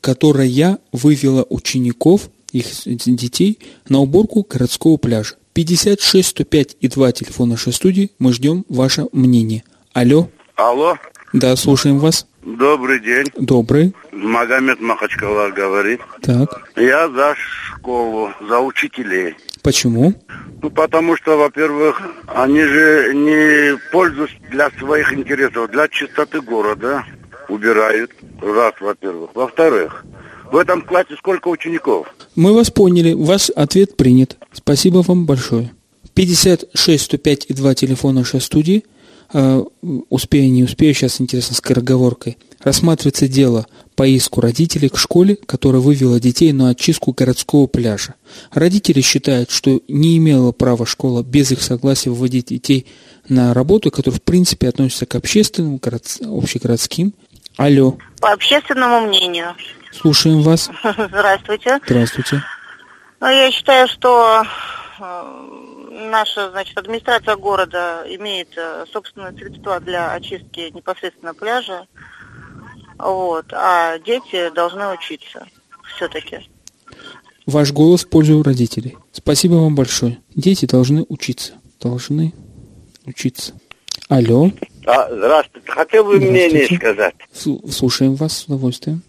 [0.00, 3.58] которая вывела учеников, их детей,
[3.88, 5.36] на уборку городского пляжа.
[5.54, 8.10] 56 105 и 2 телефон нашей студии.
[8.18, 9.64] Мы ждем ваше мнение.
[9.92, 10.28] Алло.
[10.54, 10.96] Алло.
[11.32, 12.26] Да, слушаем вас.
[12.42, 13.26] Добрый день.
[13.36, 13.92] Добрый.
[14.12, 16.00] Магомед Махачкала говорит.
[16.22, 16.70] Так.
[16.76, 19.34] Я за школу, за учителей.
[19.62, 20.14] Почему?
[20.62, 27.04] Ну, потому что, во-первых, они же не пользуются для своих интересов, для чистоты города
[27.48, 28.12] убирают.
[28.40, 29.30] Раз, во-первых.
[29.34, 30.04] Во-вторых,
[30.50, 32.06] в этом классе сколько учеников?
[32.34, 33.12] Мы вас поняли.
[33.12, 34.36] Ваш ответ принят.
[34.52, 35.72] Спасибо вам большое.
[36.14, 38.84] 56 105 и 2 телефона нашей студии.
[39.30, 39.70] Uh,
[40.08, 42.38] успею, не успею, сейчас интересно скороговоркой.
[42.60, 48.14] Рассматривается дело по иску родителей к школе, которая вывела детей на очистку городского пляжа.
[48.52, 52.86] Родители считают, что не имела права школа без их согласия выводить детей
[53.28, 56.04] на работу, которая в принципе относится к общественным, город...
[56.22, 57.12] общегородским.
[57.58, 57.98] Алло.
[58.20, 59.56] По общественному мнению.
[59.92, 60.70] Слушаем вас.
[60.96, 61.80] Здравствуйте.
[61.84, 62.42] Здравствуйте.
[63.18, 64.44] Ну, я считаю, что
[65.00, 71.88] э, наша значит, администрация города имеет э, собственные средства для очистки непосредственно пляжа.
[72.96, 75.44] Вот, а дети должны учиться
[75.96, 76.48] все-таки.
[77.44, 78.96] Ваш голос в пользу родителей.
[79.10, 80.20] Спасибо вам большое.
[80.36, 81.54] Дети должны учиться.
[81.80, 82.32] Должны
[83.04, 83.54] учиться.
[84.08, 84.50] Алло.
[84.86, 85.70] А, здравствуйте.
[85.70, 87.14] Хотел бы мнение сказать.
[87.32, 89.02] Слушаем вас с удовольствием.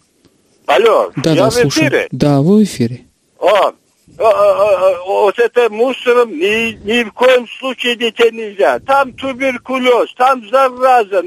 [0.66, 2.08] Алло, да, я да, в эфире?
[2.12, 3.02] Да, вы в эфире.
[3.40, 3.74] О, о,
[4.20, 8.80] о, о, вот это мусором ни, ни в коем случае детей нельзя.
[8.80, 11.24] Там туберкулез, там зараза.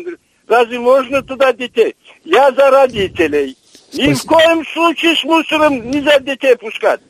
[0.47, 1.97] Разве можно туда детей?
[2.25, 3.57] Я за родителей.
[3.95, 7.01] Ни в коем случае с мусором нельзя детей пускать.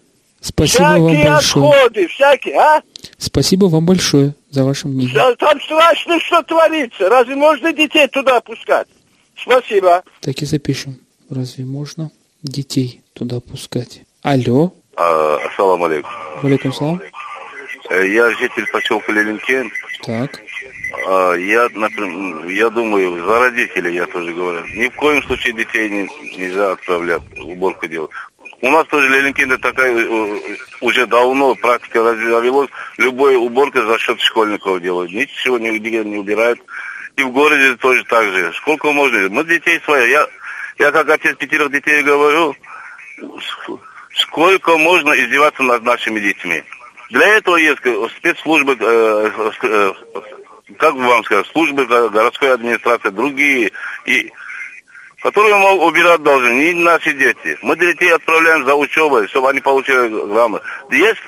[0.43, 1.71] Спасибо всякие вам большое.
[1.71, 2.83] отходы, всякие, а?
[3.17, 5.15] Спасибо вам большое за ваше мнение.
[5.15, 7.09] Да, Там страшно, что творится.
[7.09, 8.89] Разве можно детей туда пускать?
[9.37, 10.03] Спасибо.
[10.21, 10.99] Так и запишем.
[11.31, 12.11] Разве можно
[12.43, 14.03] детей туда пускать?
[14.23, 14.73] Алло.
[14.97, 16.11] А, Ассаламу алейкум.
[16.43, 17.01] Валикум салам.
[17.91, 19.71] Э, Я житель поселка Лелинкен.
[20.05, 20.41] Так.
[21.09, 24.65] А, Я, например, я думаю, за родителей я тоже говорю.
[24.75, 28.11] Ни в коем случае детей не- нельзя отправлять, уборку делать.
[28.63, 30.39] У нас тоже Лелинкен такая э,
[30.81, 32.71] уже давно практика развелась.
[32.97, 35.11] Любой уборка за счет школьников делают.
[35.11, 36.61] Ничего нигде не убирают.
[37.17, 38.53] И в городе тоже так же.
[38.55, 39.29] Сколько можно?
[39.31, 40.11] Мы детей свои.
[40.11, 40.29] Я,
[40.79, 42.55] я как отец пятерых детей говорю,
[44.15, 46.63] сколько можно издеваться над нашими детьми.
[47.11, 49.31] Для этого есть э, спецслужбы, э,
[49.63, 49.93] э,
[50.79, 53.73] как бы вам сказать, службы го- городской администрации, другие,
[54.07, 54.31] и,
[55.23, 57.57] которые мол, убирать должны, не наши дети.
[57.63, 60.65] Мы детей отправляем за учебой, чтобы они получили грамоту.
[60.91, 61.21] Есть,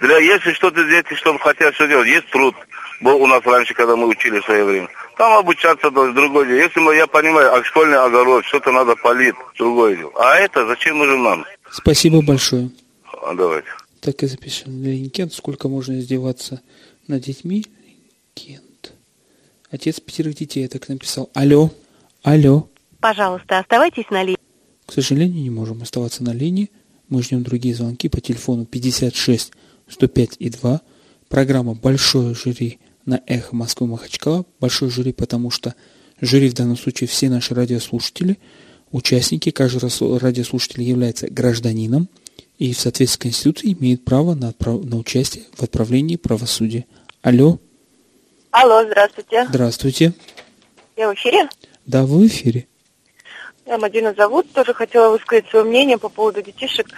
[0.00, 2.54] для, если что-то дети, что хотят что делать, есть труд.
[3.00, 4.88] Был у нас раньше, когда мы учили в свое время.
[5.16, 6.58] Там обучаться должен другое дело.
[6.58, 10.12] Если мы, я понимаю, а школьный огород, что-то надо полить, другое дело.
[10.16, 11.44] А это зачем нужен нам?
[11.70, 12.70] Спасибо большое.
[13.22, 13.68] А, давайте.
[14.00, 14.82] Так и запишем.
[14.82, 16.60] Леонид сколько можно издеваться
[17.06, 17.66] над детьми?
[18.34, 18.92] Кент.
[19.70, 21.30] Отец пятерых детей, я так написал.
[21.34, 21.70] Алло.
[22.22, 22.69] Алло.
[23.00, 24.38] Пожалуйста, оставайтесь на линии.
[24.86, 26.70] К сожалению, не можем оставаться на линии.
[27.08, 29.52] Мы ждем другие звонки по телефону 56
[29.88, 30.80] 105 и 2.
[31.28, 34.44] Программа «Большое жюри» на «Эхо Москвы Махачкала».
[34.60, 35.74] Большое жюри, потому что
[36.20, 38.38] жюри в данном случае все наши радиослушатели,
[38.90, 42.08] участники, каждый радиослушатель является гражданином
[42.58, 46.84] и в соответствии с Конституцией имеет право на, отправ- на участие в отправлении правосудия.
[47.22, 47.58] Алло,
[48.50, 49.46] Алло, здравствуйте.
[49.48, 50.12] здравствуйте.
[50.96, 51.48] Я в эфире.
[51.86, 52.66] Да, вы в эфире.
[53.78, 54.52] Мадина зовут.
[54.52, 56.88] Тоже хотела высказать свое мнение по поводу детишек.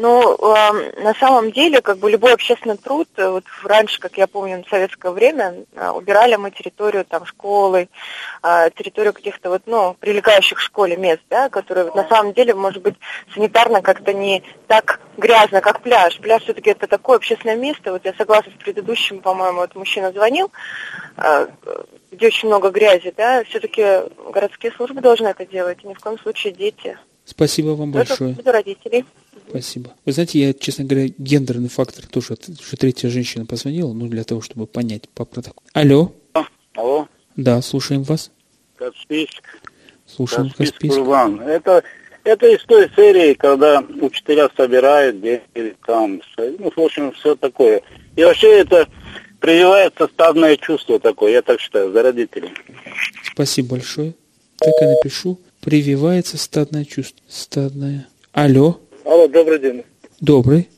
[0.00, 4.28] Ну, э, на самом деле, как бы любой общественный труд, э, вот раньше, как я
[4.28, 7.88] помню, в советское время, э, убирали мы территорию там школы,
[8.44, 12.54] э, территорию каких-то вот, ну, прилегающих к школе мест, да, которые вот, на самом деле,
[12.54, 12.94] может быть,
[13.34, 16.16] санитарно как-то не так грязно, как пляж.
[16.18, 17.90] Пляж все-таки это такое общественное место.
[17.90, 20.52] Вот я согласна с предыдущим, по-моему, вот мужчина звонил,
[21.16, 21.48] э,
[22.12, 26.20] где очень много грязи, да, все-таки городские службы должны это делать, и ни в коем
[26.20, 26.96] случае дети.
[27.28, 28.34] Спасибо вам большое.
[28.38, 29.04] Это родителей.
[29.50, 29.92] Спасибо.
[30.06, 34.40] Вы знаете, я, честно говоря, гендерный фактор тоже, уже третья женщина позвонила, ну, для того,
[34.40, 35.66] чтобы понять по протоколу.
[35.74, 36.12] Алло.
[36.74, 38.30] Алло, Да, слушаем вас.
[38.76, 39.42] Каспийск.
[40.06, 40.96] Слушаем Каспийск, Каспийск.
[40.96, 41.40] Курбан.
[41.40, 41.82] Это,
[42.24, 47.82] это из той серии, когда учителя собирают деньги, там, ну, в общем, все такое.
[48.16, 48.88] И вообще это
[49.40, 52.50] прививается стадное чувство такое, я так считаю, за родителей.
[53.32, 54.14] Спасибо большое.
[54.58, 55.38] Так и напишу.
[55.60, 57.20] Прививается стадное чувство.
[57.28, 58.08] Стадное.
[58.32, 58.80] Алло.
[59.04, 59.82] Алло, добрый день.
[60.20, 60.68] Добрый.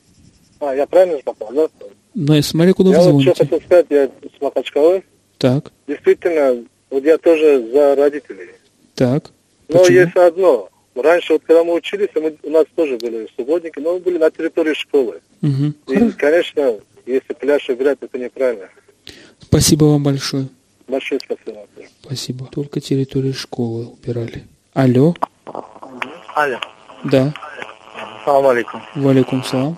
[0.59, 1.67] А, я правильно же попал, да?
[2.13, 3.43] Ну, и смотри, куда я вы вот что звоните.
[3.43, 5.03] хотел сказать, я с Махачкалы.
[5.37, 8.49] Так, Действительно, вот я тоже за родителей.
[8.95, 9.31] так.
[9.69, 9.97] Но Почему?
[9.99, 10.69] есть одно.
[10.93, 14.29] Раньше, вот когда мы учились, мы, у нас тоже были субботники, но мы были на
[14.29, 15.21] территории школы.
[15.39, 15.73] Мгм.
[15.87, 18.69] И, конечно, если пляж убирать, это неправильно.
[19.39, 20.47] Спасибо вам большое.
[20.87, 21.65] Большое спасибо.
[22.03, 22.45] Спасибо.
[22.51, 24.43] Только территорию школы убирали.
[24.73, 25.13] Алло.
[26.33, 26.57] Алло.
[27.03, 27.33] Да.
[28.23, 28.81] Салам алейкум.
[28.95, 29.77] Валикум салам.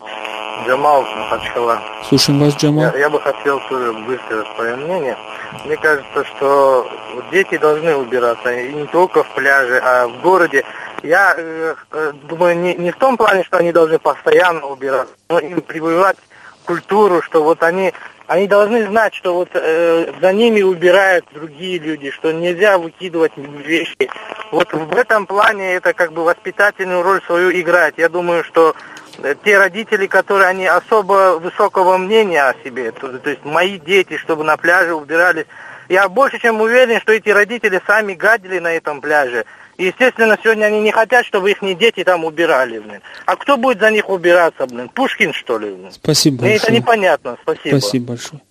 [0.67, 1.81] Джамал Махачкала.
[2.07, 2.83] Слушаем вас, Джамал.
[2.93, 5.17] Я, я бы хотел тоже высказать свое мнение.
[5.65, 6.87] Мне кажется, что
[7.31, 10.63] дети должны убираться, и не только в пляже, а в городе.
[11.01, 15.39] Я э, э, думаю, не, не в том плане, что они должны постоянно убираться, но
[15.39, 16.17] им прививать
[16.65, 17.93] культуру, что вот они,
[18.27, 24.09] они должны знать, что вот э, за ними убирают другие люди, что нельзя выкидывать вещи.
[24.51, 27.95] Вот в этом плане это как бы воспитательную роль свою играет.
[27.97, 28.75] Я думаю, что
[29.21, 34.17] э, те родители, которые они особо высокого мнения о себе, то, то есть мои дети,
[34.17, 35.45] чтобы на пляже убирались,
[35.89, 39.45] я больше чем уверен, что эти родители сами гадили на этом пляже.
[39.77, 43.01] Естественно, сегодня они не хотят, чтобы их дети там убирали, блин.
[43.25, 44.89] А кто будет за них убираться, блин?
[44.89, 45.71] Пушкин, что ли?
[45.73, 45.91] Блин?
[45.91, 46.79] Спасибо Мне это большое.
[46.79, 47.77] непонятно, спасибо.
[47.79, 48.41] Спасибо большое.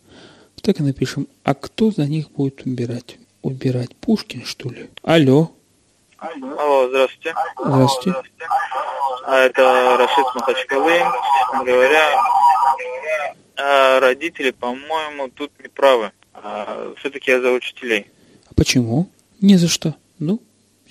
[0.62, 1.28] Так и напишем.
[1.44, 3.18] А кто за них будет убирать?
[3.42, 4.90] Убирать Пушкин, что ли?
[5.02, 5.52] Алло.
[6.18, 7.34] Алло, здравствуйте.
[7.58, 8.18] Здравствуйте.
[9.24, 10.98] А это Рашид Махачкалы.
[10.98, 12.10] Честно говоря,
[13.56, 16.12] а, родители, по-моему, тут не правы.
[16.98, 18.06] Все-таки я за учителей.
[18.48, 19.08] А почему?
[19.40, 19.94] Не за что.
[20.18, 20.40] Ну,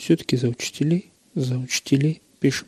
[0.02, 1.12] все-таки за учителей.
[1.36, 2.68] За учителей пишем.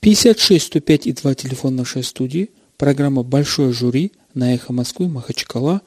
[0.00, 2.50] 56 105 и 2 телефон нашей студии.
[2.76, 5.80] Программа «Большое жюри» на «Эхо Москвы» Махачкала.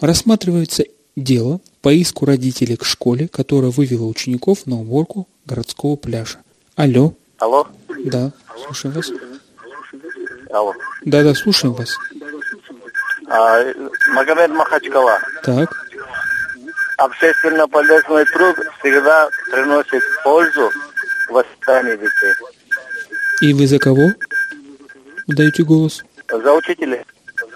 [0.00, 0.84] Рассматривается
[1.16, 6.38] дело по иску родителей к школе, которая вывела учеников на уборку городского пляжа.
[6.76, 7.14] Алло.
[7.38, 7.66] Алло?
[8.04, 8.32] Да,
[8.64, 9.10] слушаем вас.
[10.52, 10.74] Алло.
[11.04, 11.96] Да-да, слушаем вас.
[13.26, 13.62] А,
[14.14, 15.18] Магомед Махачкала.
[15.42, 15.79] Так,
[17.00, 20.70] Общественно полезный труд всегда приносит пользу
[21.30, 22.34] воспитанию детей.
[23.40, 24.10] и вы за кого
[25.26, 26.04] даете голос?
[26.28, 27.00] За учителей.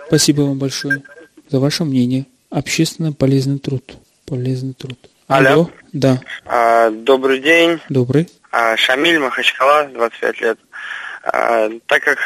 [0.07, 1.03] Спасибо вам большое
[1.51, 2.25] за ваше мнение.
[2.49, 3.85] Общественно полезный труд.
[4.27, 4.99] Полезный труд.
[5.27, 5.69] Алло.
[5.93, 7.81] Да, А, добрый день.
[7.91, 8.31] добрый.
[8.51, 10.59] А, Шамиль Махачкала, 25 лет.
[11.23, 12.19] А, так как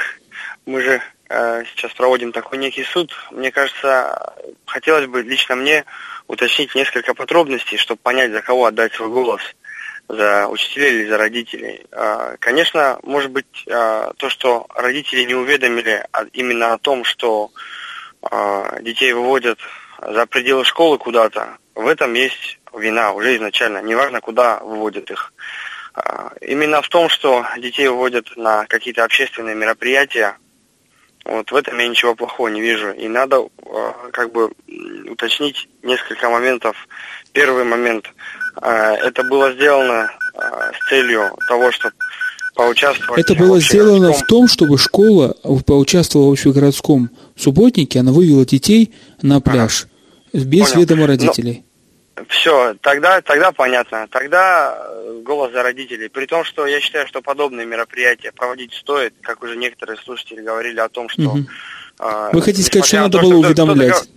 [0.66, 4.34] мы же сейчас проводим такой некий суд, мне кажется,
[4.66, 5.84] хотелось бы лично мне
[6.26, 9.42] уточнить несколько подробностей, чтобы понять, за кого отдать свой голос.
[10.08, 11.86] За учителей или за родителей.
[11.92, 17.50] А, Конечно, может быть, а, то, что родители не уведомили а именно о том, что
[18.80, 19.60] детей выводят
[20.00, 25.32] за пределы школы куда-то, в этом есть вина уже изначально, неважно, куда выводят их.
[26.40, 30.36] Именно в том, что детей выводят на какие-то общественные мероприятия,
[31.28, 32.90] вот в этом я ничего плохого не вижу.
[32.90, 34.50] И надо а, как бы
[35.10, 36.76] уточнить несколько моментов.
[37.32, 38.06] Первый момент.
[38.56, 41.94] а, Это было сделано а, с целью того, чтобы
[42.54, 48.92] поучаствовать Это было сделано в том, чтобы школа поучаствовала в общегородском субботнике, она вывела детей
[49.22, 49.86] на пляж
[50.32, 50.80] без Понял.
[50.80, 51.64] ведома Но- родителей.
[52.28, 54.08] Все, тогда, тогда понятно.
[54.10, 56.08] Тогда э, голос за родителей.
[56.08, 60.80] При том, что я считаю, что подобные мероприятия проводить стоит, как уже некоторые слушатели говорили
[60.80, 61.22] о том, что...
[61.22, 61.48] Мгм.
[62.00, 64.08] э, Вы хотите сказать, что надо то, было кто-то уведомлять?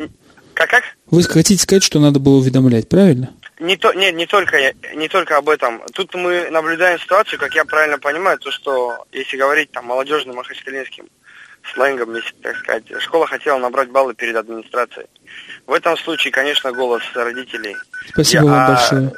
[0.53, 0.83] Как, как?
[1.07, 3.33] Вы хотите сказать, что надо было уведомлять, правильно?
[3.59, 5.81] Не, то, нет, не только, не только об этом.
[5.93, 11.07] Тут мы наблюдаем ситуацию, как я правильно понимаю, то, что если говорить там молодежным махачкалинским
[11.73, 15.07] сленгом, если так сказать, школа хотела набрать баллы перед администрацией.
[15.67, 17.76] В этом случае, конечно, голос родителей.
[18.10, 19.13] Спасибо Я- вам а, большое.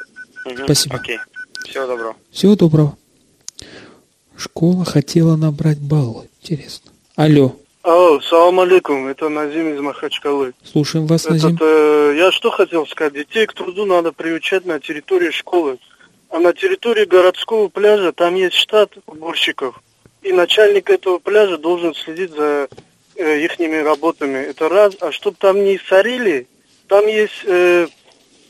[0.45, 0.95] мгм, Спасибо.
[0.95, 1.19] Окей.
[1.67, 2.15] Всего доброго.
[2.31, 2.97] Всего доброго.
[4.37, 6.27] Школа хотела набрать баллы.
[6.41, 6.91] Интересно.
[7.15, 10.53] Алло, Алло, салам алейкум, это Назим из Махачкалы.
[10.63, 11.55] слушаем вас, Назим.
[11.55, 15.77] Этот, э, я что хотел сказать, детей к труду надо приучать на территории школы.
[16.29, 19.81] А на территории городского пляжа там есть штат уборщиков.
[20.23, 22.67] И начальник этого пляжа должен следить за
[23.15, 24.37] э, ихними работами.
[24.37, 24.95] Это раз.
[25.01, 26.47] А чтобы там не сорили,
[26.87, 27.87] там есть, э,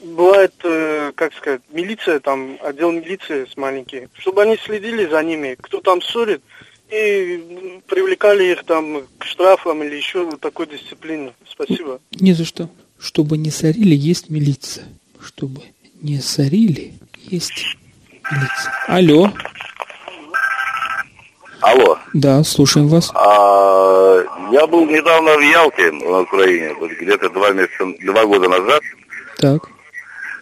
[0.03, 4.07] бывает, э, как сказать, милиция, там отдел милиции с маленький.
[4.18, 6.41] Чтобы они следили за ними, кто там ссорит,
[6.89, 11.34] и привлекали их там к штрафам или еще такой дисциплине.
[11.47, 11.99] Спасибо.
[12.11, 12.70] Не за что.
[12.99, 14.86] Чтобы не сорили, есть милиция.
[15.20, 15.61] Чтобы
[16.01, 16.93] не сорили,
[17.30, 17.78] есть
[18.32, 18.74] милиция.
[18.88, 19.34] Алло,
[21.64, 21.97] Алло.
[22.14, 23.09] да, слушаем вас.
[23.16, 28.82] А, я был недавно в Ялте, на Украине, где-то два месяца, два года назад.
[29.38, 29.70] Так,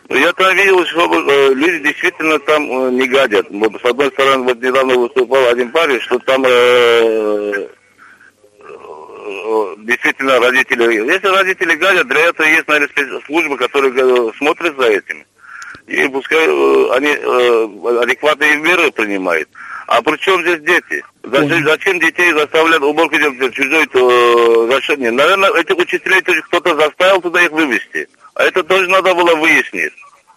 [0.10, 3.46] Я там видел, что э, люди действительно там э, не гадят.
[3.52, 7.68] Вот, с одной стороны, вот недавно выступал один парень, что там э,
[8.60, 11.06] э, действительно родители...
[11.06, 15.24] Если родители гадят, для этого есть, наверное, спецслужбы, которые смотрят за этим.
[15.86, 16.46] И пускай
[16.98, 19.48] они э, адекватные меры принимают.
[19.88, 21.04] А при чем здесь дети?
[21.24, 25.16] Зачем, зачем детей заставлять уборку делать в чужой э, зачем?
[25.16, 28.08] Наверное, этих учителей тоже кто-то заставил туда их вывести.
[28.36, 29.92] А это тоже надо было выяснить.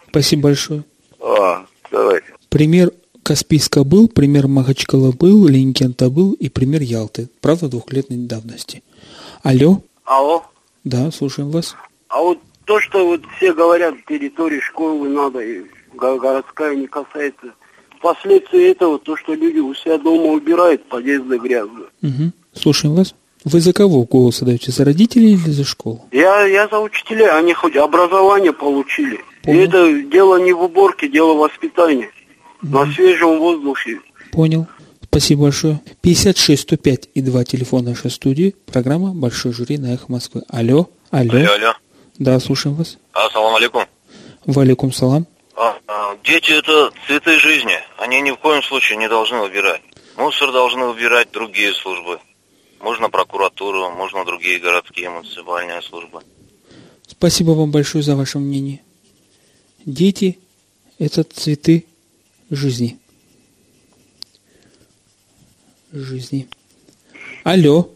[0.09, 0.83] Спасибо большое.
[1.21, 2.27] А, давайте.
[2.49, 2.91] Пример
[3.23, 7.27] Каспийска был, пример Махачкала был, Леникента был и пример Ялты.
[7.41, 8.83] Правда, двухлетней давности.
[9.43, 9.81] Алло?
[10.05, 10.45] Алло.
[10.83, 11.75] Да, слушаем вас.
[12.09, 17.53] А вот то, что вот все говорят, территории школы надо, и го- городская не касается.
[18.05, 21.87] Последствия этого, то, что люди у себя дома убирают, подъезды грязные.
[22.03, 22.31] Угу.
[22.53, 23.15] Слушаем вас.
[23.43, 24.71] Вы за кого голос отдаете?
[24.71, 26.05] За родителей или за школу?
[26.11, 29.21] Я, я за учителей, они хоть образование получили.
[29.45, 32.11] И это дело не в уборке, дело в воспитании.
[32.61, 33.99] На свежем воздухе.
[34.31, 34.67] Понял.
[35.01, 35.81] Спасибо большое.
[36.01, 38.53] 56 105 и 2 телефон нашей студии.
[38.71, 40.43] Программа «Большой жюри» на «Эхо Москвы».
[40.47, 40.89] Алло.
[41.09, 41.31] Алло.
[41.31, 41.73] Алло, алло.
[42.19, 42.99] Да, слушаем вас.
[43.13, 43.85] Ассаламу алейкум.
[44.45, 45.25] Валикум салам.
[45.55, 47.77] А, а, дети это цветы жизни.
[47.97, 49.81] Они ни в коем случае не должны убирать.
[50.17, 52.19] Мусор должны убирать другие службы.
[52.81, 56.21] Можно прокуратуру, можно другие городские муниципальные службы.
[57.07, 58.81] Спасибо вам большое за ваше мнение.
[59.85, 60.39] Дети–
[60.99, 61.85] это цветы
[62.49, 62.99] жизни.
[65.93, 66.49] Жизни.
[67.43, 67.89] Алло.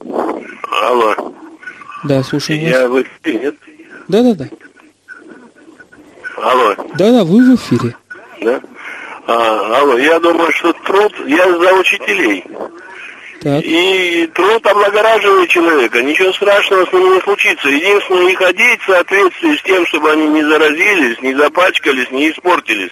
[0.81, 1.33] Алло.
[2.05, 2.71] Да, слушаем вас.
[2.71, 3.55] Я в эфире, нет?
[4.07, 4.49] Да-да-да.
[6.41, 6.75] Алло.
[6.95, 7.95] Да-да, вы в эфире.
[8.41, 8.61] Да?
[9.27, 12.43] А, алло, я думаю, что труд, я за учителей.
[13.41, 13.63] Так.
[13.63, 16.01] И труд облагораживает человека.
[16.01, 17.69] Ничего страшного с ними не случится.
[17.69, 22.91] Единственное, их одеть в соответствии с тем, чтобы они не заразились, не запачкались, не испортились.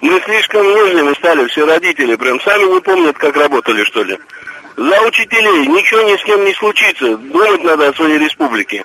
[0.00, 4.18] Мы слишком нежными стали, все родители, прям сами не помнят, как работали, что ли.
[4.76, 7.16] За учителей ничего ни с кем не случится.
[7.16, 8.84] Думать надо о своей республике.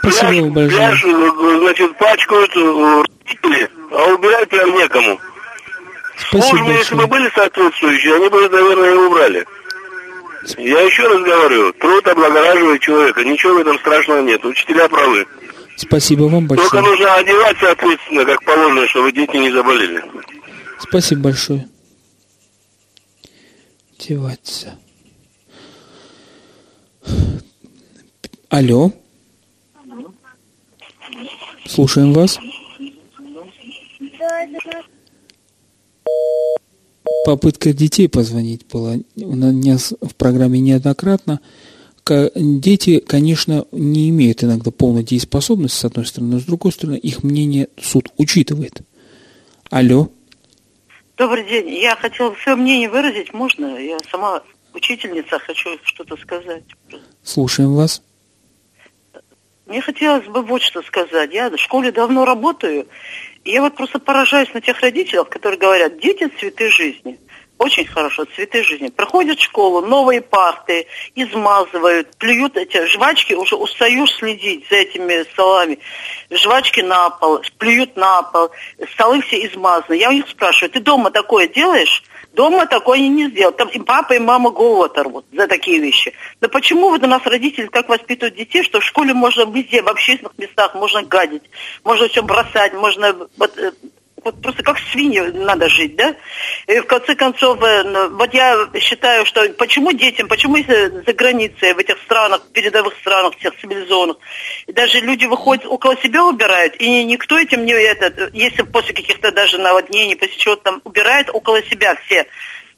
[0.00, 0.78] Спасибо вам большое.
[0.78, 5.20] Пляж, э, значит, пачкают э, родители, а убирать прям некому.
[6.16, 9.46] Спасибо Службы, если бы были соответствующие, они бы, наверное, убрали.
[10.56, 15.26] Я еще раз говорю, труд облагораживает человека, ничего в этом страшного нет, учителя правы.
[15.76, 16.82] Спасибо вам Только большое.
[16.82, 20.02] нужно одевать соответственно, как положено, чтобы дети не заболели.
[20.78, 21.68] Спасибо большое.
[23.98, 24.78] Деваться.
[28.48, 28.92] Алло.
[31.70, 32.36] Слушаем вас.
[37.24, 41.40] Попытка детей позвонить была у нас в программе неоднократно.
[42.34, 47.22] Дети, конечно, не имеют иногда полной дееспособности, с одной стороны, но с другой стороны, их
[47.22, 48.80] мнение суд учитывает.
[49.70, 50.10] Алло.
[51.16, 51.68] Добрый день.
[51.68, 53.32] Я хотела свое мнение выразить.
[53.32, 53.76] Можно?
[53.76, 54.42] Я сама
[54.74, 56.64] учительница, хочу что-то сказать.
[57.22, 58.02] Слушаем вас.
[59.70, 61.32] Мне хотелось бы вот что сказать.
[61.32, 62.88] Я в школе давно работаю,
[63.44, 67.20] и я вот просто поражаюсь на тех родителях, которые говорят, дети– цветы жизни.
[67.56, 68.88] Очень хорошо, цветы жизни.
[68.88, 75.78] Проходят школу, новые парты, измазывают, плюют эти жвачки, уже устаешь следить за этими столами.
[76.30, 78.50] Жвачки на пол, плюют на пол,
[78.94, 79.94] столы все измазаны.
[79.94, 82.02] Я у них спрашиваю, ты дома такое делаешь?
[82.32, 83.56] Дома такое не сделают.
[83.56, 86.12] Там и папа, и мама голову оторвут за такие вещи.
[86.40, 89.88] Да почему вот у нас родители так воспитывают детей, что в школе можно везде, в
[89.88, 91.42] общественных местах можно гадить,
[91.82, 93.72] можно все бросать, можно вот, э,
[94.24, 96.14] вот просто как свиньи надо жить, да?
[96.66, 101.74] И в конце концов, э, ну, вот я считаю, что почему детям, почему за границей,
[101.74, 104.16] в этих странах, передовых странах, всех цивилизованных,
[104.68, 109.58] даже люди выходят, около себя убирают, и никто этим не, этот, если после каких-то даже
[109.58, 112.26] наводнений, после чего-то там убирает около себя все.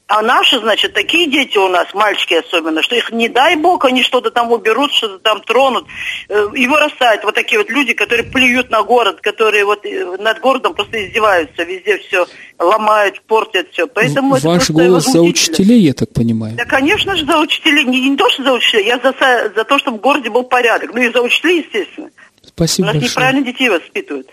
[0.08, 4.02] А наши, значит, такие дети у нас, мальчики особенно, что их, не дай бог, они
[4.02, 5.86] что-то там уберут, что-то там тронут.
[6.28, 10.40] Э, И вырастают вот такие вот люди, которые плюют на город, которые вот э, над
[10.40, 12.26] городом просто издеваются, везде все
[12.58, 13.86] ломают, портят все.
[13.86, 16.56] Поэтому это Ваш голос за учителей, я так понимаю.
[16.56, 17.84] Да, конечно же, за учителей.
[17.84, 19.14] Не, не то, что за учителей, я за,
[19.54, 20.92] за то, чтобы в городе был порядок.
[20.92, 22.10] Ну и за учителей, естественно.
[22.44, 23.10] Спасибо У нас большое.
[23.10, 24.26] неправильно детей воспитывают.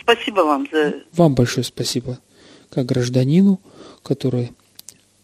[0.00, 0.94] Спасибо вам за...
[1.12, 2.18] Вам большое спасибо,
[2.72, 3.60] как гражданину,
[4.02, 4.52] который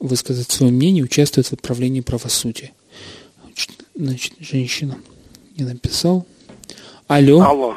[0.03, 2.73] высказать свое мнение, участвует в отправлении правосудия.
[3.95, 4.99] Значит, женщина
[5.57, 6.27] не написал.
[7.07, 7.43] Алло.
[7.43, 7.77] Алло.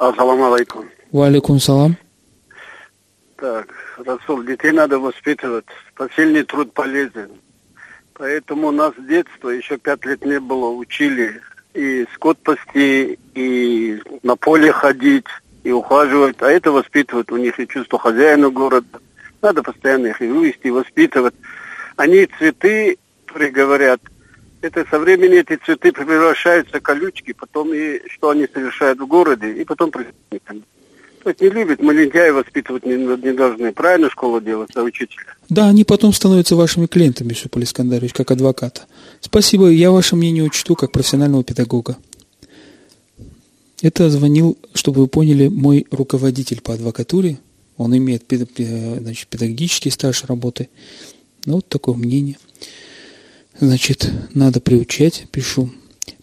[0.00, 0.88] Ассаламу алейкум.
[1.12, 1.96] Валикум салам.
[3.36, 3.68] Так,
[3.98, 5.66] Расул, детей надо воспитывать.
[5.94, 7.30] Посильный труд полезен.
[8.14, 11.40] Поэтому нас с детства, еще пять лет не было, учили
[11.74, 15.26] и скот пасти, и на поле ходить,
[15.64, 16.36] и ухаживать.
[16.40, 19.00] А это воспитывает у них и чувство хозяина города.
[19.42, 21.34] Надо постоянно их вывести, воспитывать.
[21.96, 24.00] Они цветы, которые говорят,
[24.62, 29.52] это со временем эти цветы превращаются в колючки, потом и что они совершают в городе,
[29.52, 30.62] и потом преступниками.
[31.22, 33.72] То есть не любят, мы лентяи воспитывать не, не должны.
[33.72, 35.34] Правильно школу делать, а учителя.
[35.48, 38.82] Да, они потом становятся вашими клиентами, Шиполь Искандарович, как адвоката.
[39.20, 41.96] Спасибо, я ваше мнение учту как профессионального педагога.
[43.82, 47.38] Это звонил, чтобы вы поняли, мой руководитель по адвокатуре.
[47.82, 50.68] Он имеет значит, педагогический стаж работы.
[51.44, 52.38] Ну, вот такое мнение.
[53.58, 55.70] Значит, надо приучать, пишу.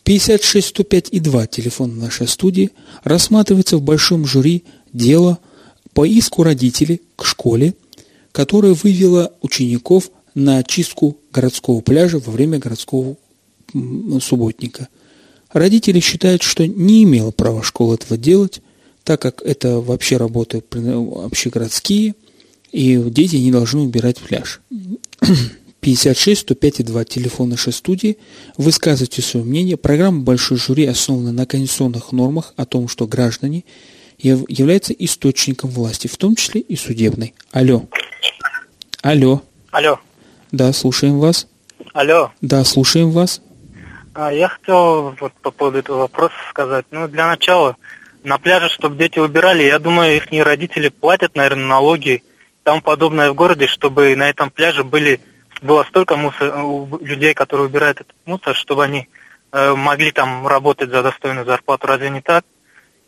[0.04, 2.72] 56 105 и 2 телефон нашей студии
[3.04, 5.40] рассматривается в большом жюри дело
[5.94, 7.76] по иску родителей к школе,
[8.32, 13.18] которая вывела учеников на очистку городского пляжа во время городского
[14.22, 14.88] субботника.
[15.52, 18.62] Родители считают, что не имела права школа этого делать,
[19.04, 22.16] так как это вообще работы общегородские,
[22.72, 24.62] и дети не должны убирать пляж.
[25.82, 28.18] 56 105 и 2 телефон нашей студии.
[28.58, 29.78] Высказывайте свое мнение.
[29.78, 33.64] Программа «Большой жюри» основана на конституционных нормах о том, что граждане
[34.18, 37.34] являются источником власти, в том числе и судебной.
[37.52, 37.84] Алло.
[39.02, 39.42] Алло.
[39.72, 40.00] Алло.
[40.52, 41.48] Да, слушаем вас.
[41.94, 42.32] Алло.
[42.42, 43.42] Да, слушаем вас.
[44.14, 46.86] А, я хотел вот по поводу этого вопроса сказать.
[46.92, 47.78] Ну, для начала,
[48.24, 52.24] на пляже, чтобы дети убирали, я думаю, их родители платят, наверное, налоги и
[52.64, 55.20] тому подобное в городе, чтобы на этом пляже были
[55.62, 56.54] было столько мусор,
[57.02, 59.10] людей, которые убирают этот мусор, чтобы они
[59.52, 61.88] э, могли там работать за достойную зарплату.
[61.88, 62.46] Разве не так?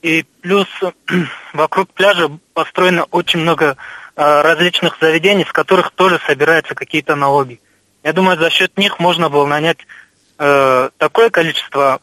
[0.01, 0.67] И плюс
[1.53, 3.77] вокруг пляжа построено очень много
[4.15, 7.61] э, различных заведений, с которых тоже собираются какие-то налоги.
[8.03, 9.77] Я думаю, за счет них можно было нанять
[10.37, 12.01] э, такое количество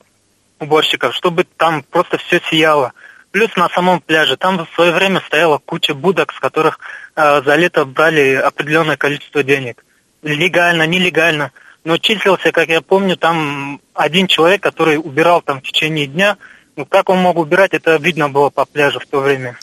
[0.61, 2.93] уборщиков, чтобы там просто все сияло.
[3.31, 6.79] Плюс на самом пляже там в свое время стояла куча будок, с которых
[7.15, 9.85] э, за лето брали определенное количество денег.
[10.23, 11.53] Легально, нелегально.
[11.85, 16.37] Но числился, как я помню, там один человек, который убирал там в течение дня–
[16.79, 19.59] ну, как он мог убирать, это видно было по пляжу в то время.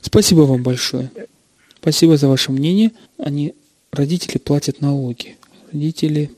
[0.00, 1.10] Спасибо вам большое.
[1.80, 2.92] Спасибо за ваше мнение.
[3.18, 3.56] Они,
[3.90, 5.36] родители платят налоги.
[5.72, 6.30] Родители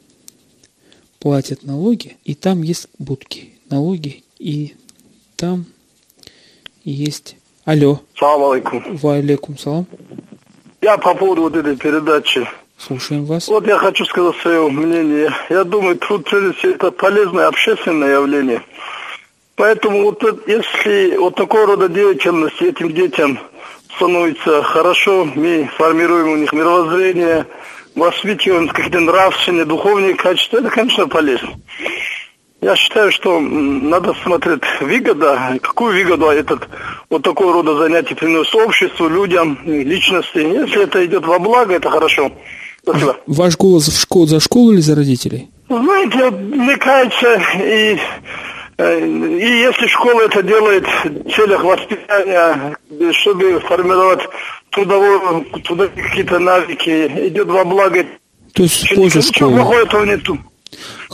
[1.18, 3.52] платят налоги, и там есть будки.
[3.70, 4.74] Налоги, и
[5.36, 5.66] там
[6.84, 7.36] есть...
[7.64, 8.00] Алло.
[8.18, 8.96] Салам алейкум.
[8.96, 9.86] Ва алейкум салам.
[10.82, 12.46] Я по поводу вот этой передачи.
[12.76, 13.48] Слушаем вас.
[13.48, 15.32] Вот я хочу сказать свое мнение.
[15.48, 18.62] Я думаю, труд, всего, это полезное общественное явление–
[19.56, 23.38] Поэтому вот если вот такого рода деятельность этим детям
[23.94, 27.46] становится хорошо, мы формируем у них мировоззрение,
[27.94, 31.50] воспитываем какие-то нравственные, духовные качества, это, конечно, полезно.
[32.64, 36.68] Я считаю, что надо смотреть выгода, какую выгоду этот
[37.10, 40.38] вот такого рода занятие приносит обществу, людям, личности.
[40.38, 42.32] Если это идет во благо, это хорошо.
[42.82, 43.16] Спасибо.
[43.26, 45.50] Ваш голос в школу, за школу или за родителей?
[45.68, 47.98] Знаете, мне кажется, и
[48.76, 52.76] Э, и если школа это делает в целях воспитания,
[53.12, 54.20] чтобы формировать
[54.70, 58.04] трудовую, трудовые какие-то навыки, идет во благо.
[58.52, 60.38] То есть в пользу Ничего плохого этого нету.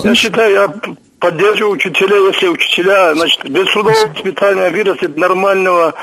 [0.03, 0.74] Я считаю, я
[1.20, 5.94] поддерживаю учителя, если учителя, значит, без трудового воспитания вырастет нормального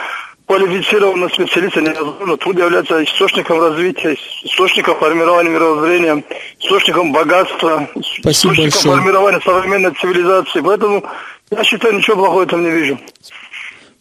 [0.46, 2.38] квалифицированного специалиста невозможно.
[2.38, 6.24] Труд является источником развития, источником формирования мировоззрения,
[6.60, 8.96] источником богатства, Спасибо источником большое.
[8.96, 10.62] формирования современной цивилизации.
[10.62, 11.04] Поэтому
[11.52, 12.98] я считаю, ничего плохого в этом не вижу.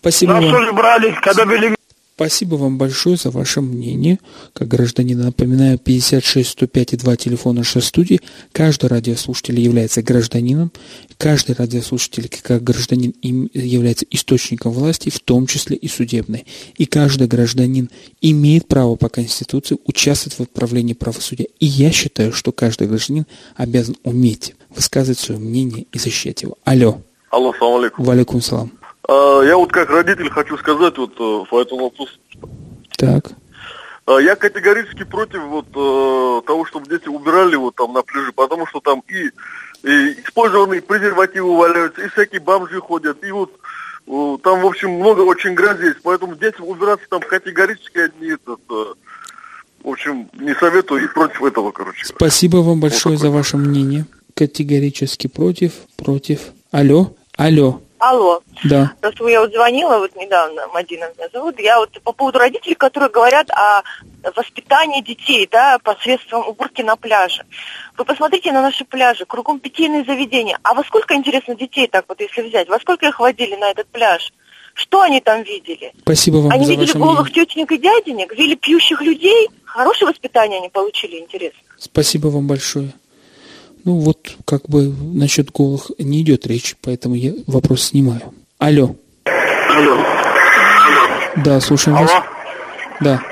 [0.00, 0.52] Спасибо Нас вам.
[0.52, 1.75] тоже брали, когда были
[2.16, 4.18] Спасибо вам большое за ваше мнение.
[4.54, 8.22] Как гражданин, напоминаю, 56 105 и 2 телефона нашей студии.
[8.52, 10.72] Каждый радиослушатель является гражданином.
[11.18, 16.46] Каждый радиослушатель, как гражданин, является источником власти, в том числе и судебной.
[16.78, 17.90] И каждый гражданин
[18.22, 21.48] имеет право по Конституции участвовать в отправлении правосудия.
[21.60, 26.56] И я считаю, что каждый гражданин обязан уметь высказывать свое мнение и защищать его.
[26.64, 27.02] Алло.
[27.30, 28.06] Алло, салам алейкум.
[28.06, 28.72] Валикум салам.
[29.08, 32.12] А, Я вот как родитель хочу сказать вот э, по этому вопросу.
[32.96, 33.32] Так.
[34.06, 38.66] А, Я категорически против вот э, того, чтобы дети убирали вот там на пляже, потому
[38.66, 39.30] что там и,
[39.88, 43.52] и использованные презервативы валяются, и всякие бомжи ходят, и вот
[44.06, 48.60] э, там, в общем, много очень грязи есть, поэтому детям убираться там категорически одни этот,
[48.70, 48.94] э,
[49.84, 52.04] в общем, не советую и против этого, короче.
[52.06, 54.06] Спасибо вам большое за ваше мнение.
[54.34, 56.40] Категорически против, против.
[56.72, 57.80] Алло, алло.
[57.98, 58.42] Алло.
[58.64, 58.92] Да.
[59.00, 63.10] Просто я вот звонила вот недавно, Мадина меня зовут, я вот по поводу родителей, которые
[63.10, 63.82] говорят о
[64.34, 67.44] воспитании детей, да, посредством уборки на пляже.
[67.96, 70.58] Вы посмотрите на наши пляжи, кругом питейные заведения.
[70.62, 72.68] А во сколько, интересно, детей так вот, если взять?
[72.68, 74.32] Во сколько их водили на этот пляж?
[74.74, 75.92] Что они там видели?
[76.02, 77.46] Спасибо вам Они за видели голых мнение.
[77.46, 79.48] тетенек и дяденек, видели пьющих людей.
[79.64, 81.58] Хорошее воспитание они получили, интересно.
[81.78, 82.92] Спасибо вам большое.
[83.86, 88.20] Ну вот, как бы насчет голых не идет речь, поэтому я вопрос снимаю.
[88.58, 88.96] Алло.
[89.24, 89.96] Алло.
[91.36, 92.10] Да, слушаем вас.
[93.00, 93.22] Да.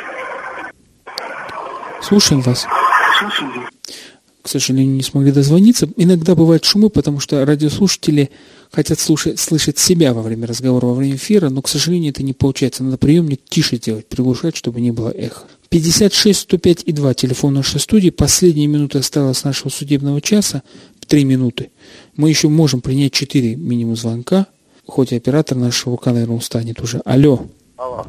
[2.00, 2.68] Слушаем вас.
[4.42, 5.88] К сожалению, не смогли дозвониться.
[5.96, 8.30] Иногда бывают шумы, потому что радиослушатели
[8.70, 12.32] хотят слушать, слышать себя во время разговора, во время эфира, но, к сожалению, это не
[12.32, 12.84] получается.
[12.84, 15.42] Надо приемник тише делать, приглушать, чтобы не было эхо.
[15.74, 18.10] 56 105 и 2, телефон нашей студии.
[18.10, 20.62] Последние минуты осталось нашего судебного часа,
[21.08, 21.72] 3 минуты.
[22.16, 24.46] Мы еще можем принять 4 минимум звонка,
[24.86, 27.00] хоть и оператор нашего наверное, устанет уже.
[27.04, 27.46] Алло.
[27.76, 28.06] Алло.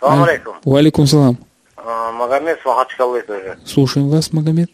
[0.00, 0.56] Салам алейкум.
[0.64, 1.36] Валикум салам.
[1.76, 3.58] А, Магомед с Махачкалы тоже.
[3.66, 4.70] Слушаем вас, Магомед.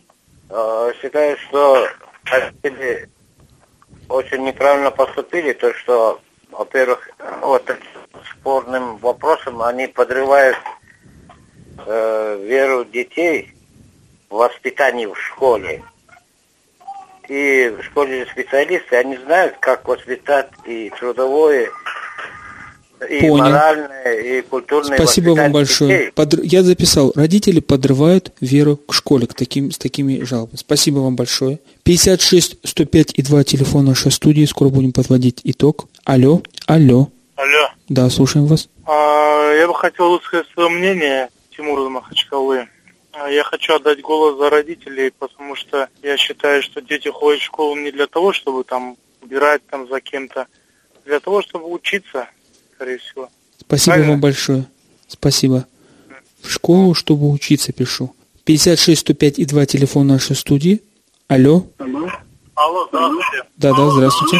[0.51, 1.89] А, Считаю, что
[2.27, 3.09] родители
[4.09, 6.21] очень неправильно поступили, то что,
[6.53, 7.11] во-первых,
[7.43, 7.69] вот
[8.39, 10.57] спорным вопросом они подрывают
[11.87, 13.53] э, веру детей
[14.31, 15.83] в воспитание в школе.
[17.29, 21.71] И в школе специалисты, они знают, как воспитать и трудовое,
[23.09, 23.45] и Понял.
[23.45, 25.91] моральное, и культурное Спасибо вам большое.
[25.99, 26.13] детей.
[26.15, 27.13] Подр- Я записал.
[27.15, 30.57] Родители подрывают веру к школе к таким, с такими жалобами.
[30.57, 31.61] Спасибо вам большое.
[31.85, 34.45] 56 105 и 2 телефон нашей студии.
[34.45, 35.87] Скоро будем подводить итог.
[36.05, 36.43] Алло.
[36.67, 37.09] Алло.
[37.37, 37.69] Алло.
[37.89, 38.69] Да, слушаем вас.
[38.87, 42.69] А, я бы хотел высказать свое мнение, Тимур из Махачкалы.
[43.13, 47.45] А, Я хочу отдать голос за родителей, потому что я считаю, что дети ходят в
[47.45, 50.47] школу не для того, чтобы там убирать там за кем-то, а
[51.09, 52.29] для того, чтобы учиться,
[52.75, 53.29] скорее всего.
[53.61, 54.13] Спасибо Правильно?
[54.13, 54.65] вам большое.
[55.07, 55.67] Спасибо.
[56.43, 58.15] В школу, чтобы учиться, пишу.
[58.45, 60.83] 56 105 и 2 телефон нашей студии.
[61.29, 61.67] Алло.
[62.57, 63.49] Алло, здравствуйте.
[63.57, 64.39] Да, да, здравствуйте.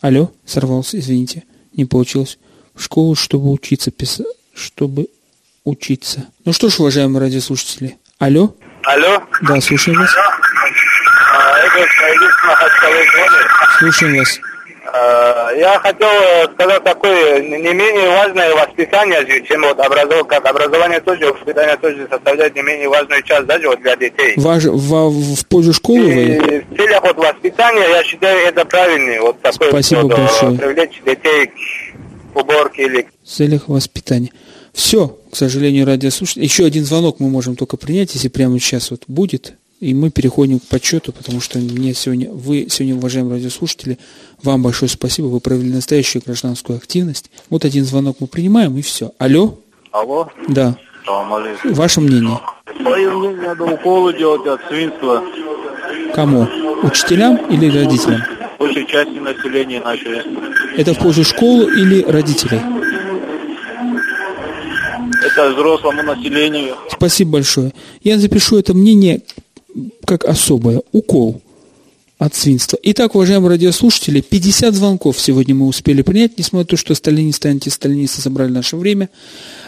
[0.00, 1.44] Алло, сорвался, извините,
[1.76, 2.38] не получилось.
[2.74, 5.08] В школу, чтобы учиться, пис- чтобы
[5.64, 6.26] учиться.
[6.44, 8.54] Ну что ж, уважаемые радиослушатели, алло,
[8.84, 9.22] Алло.
[9.42, 10.10] да, слушаем вас,
[11.32, 11.68] А,
[13.78, 14.38] слушаем вас.
[14.94, 21.00] А, Я хотел э, сказать такое не менее важное воспитание, чем вот образование, как образование
[21.00, 24.34] тоже, воспитание тоже составляет не менее важную часть даже вот для детей.
[24.36, 26.22] Важ, во- в пользу школы вы?
[26.24, 30.58] И в целях вот воспитания, я считаю, это правильный вот такой Спасибо вот, э, большое.
[30.58, 31.50] привлечь детей
[32.34, 34.30] к уборке или в целях воспитания.
[34.72, 36.44] Все, к сожалению, радиослушатели.
[36.44, 39.54] Еще один звонок мы можем только принять, если прямо сейчас вот будет.
[39.80, 43.98] И мы переходим к подсчету, потому что мне сегодня, вы сегодня, уважаемые радиослушатели,
[44.42, 47.30] вам большое спасибо, вы провели настоящую гражданскую активность.
[47.50, 49.10] Вот один звонок мы принимаем, и все.
[49.18, 49.58] Алло?
[49.90, 50.28] Алло.
[50.48, 50.76] Да.
[51.64, 52.38] Ваше мнение?
[52.80, 55.22] Свое мнение, надо уколы делать от свинства.
[56.14, 56.46] Кому?
[56.84, 58.22] Учителям или родителям?
[58.60, 60.22] Большей части населения начали.
[60.78, 62.60] Это в пользу школы или родителей?
[65.24, 66.76] Это взрослому населению.
[66.90, 67.72] Спасибо большое.
[68.02, 69.22] Я запишу это мнение
[70.04, 70.82] как особое.
[70.92, 71.40] Укол
[72.18, 72.78] от свинства.
[72.82, 78.22] Итак, уважаемые радиослушатели, 50 звонков сегодня мы успели принять, несмотря на то, что сталинисты, антисталинисты
[78.22, 79.10] забрали наше время.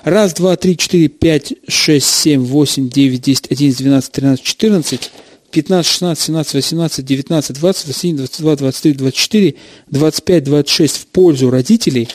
[0.04, 5.10] Раз, два, три, четыре, пять, шесть, семь, восемь, девять, десять, одиннадцать, двенадцать, тринадцать, четырнадцать,
[5.50, 9.54] пятнадцать, шестнадцать, семнадцать, восемнадцать, девятнадцать, двадцать, двадцать один, двадцать два, двадцать три, двадцать четыре,
[9.88, 12.08] двадцать пять, двадцать шесть в пользу родителей.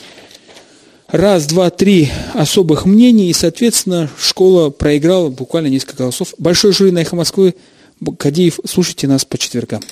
[1.12, 6.34] Раз, два, три особых мнений, и, соответственно, школа проиграла буквально несколько голосов.
[6.38, 7.56] Большой жюри на «Эхо Москвы».
[8.16, 9.82] Кадеев, слушайте нас по четвергам.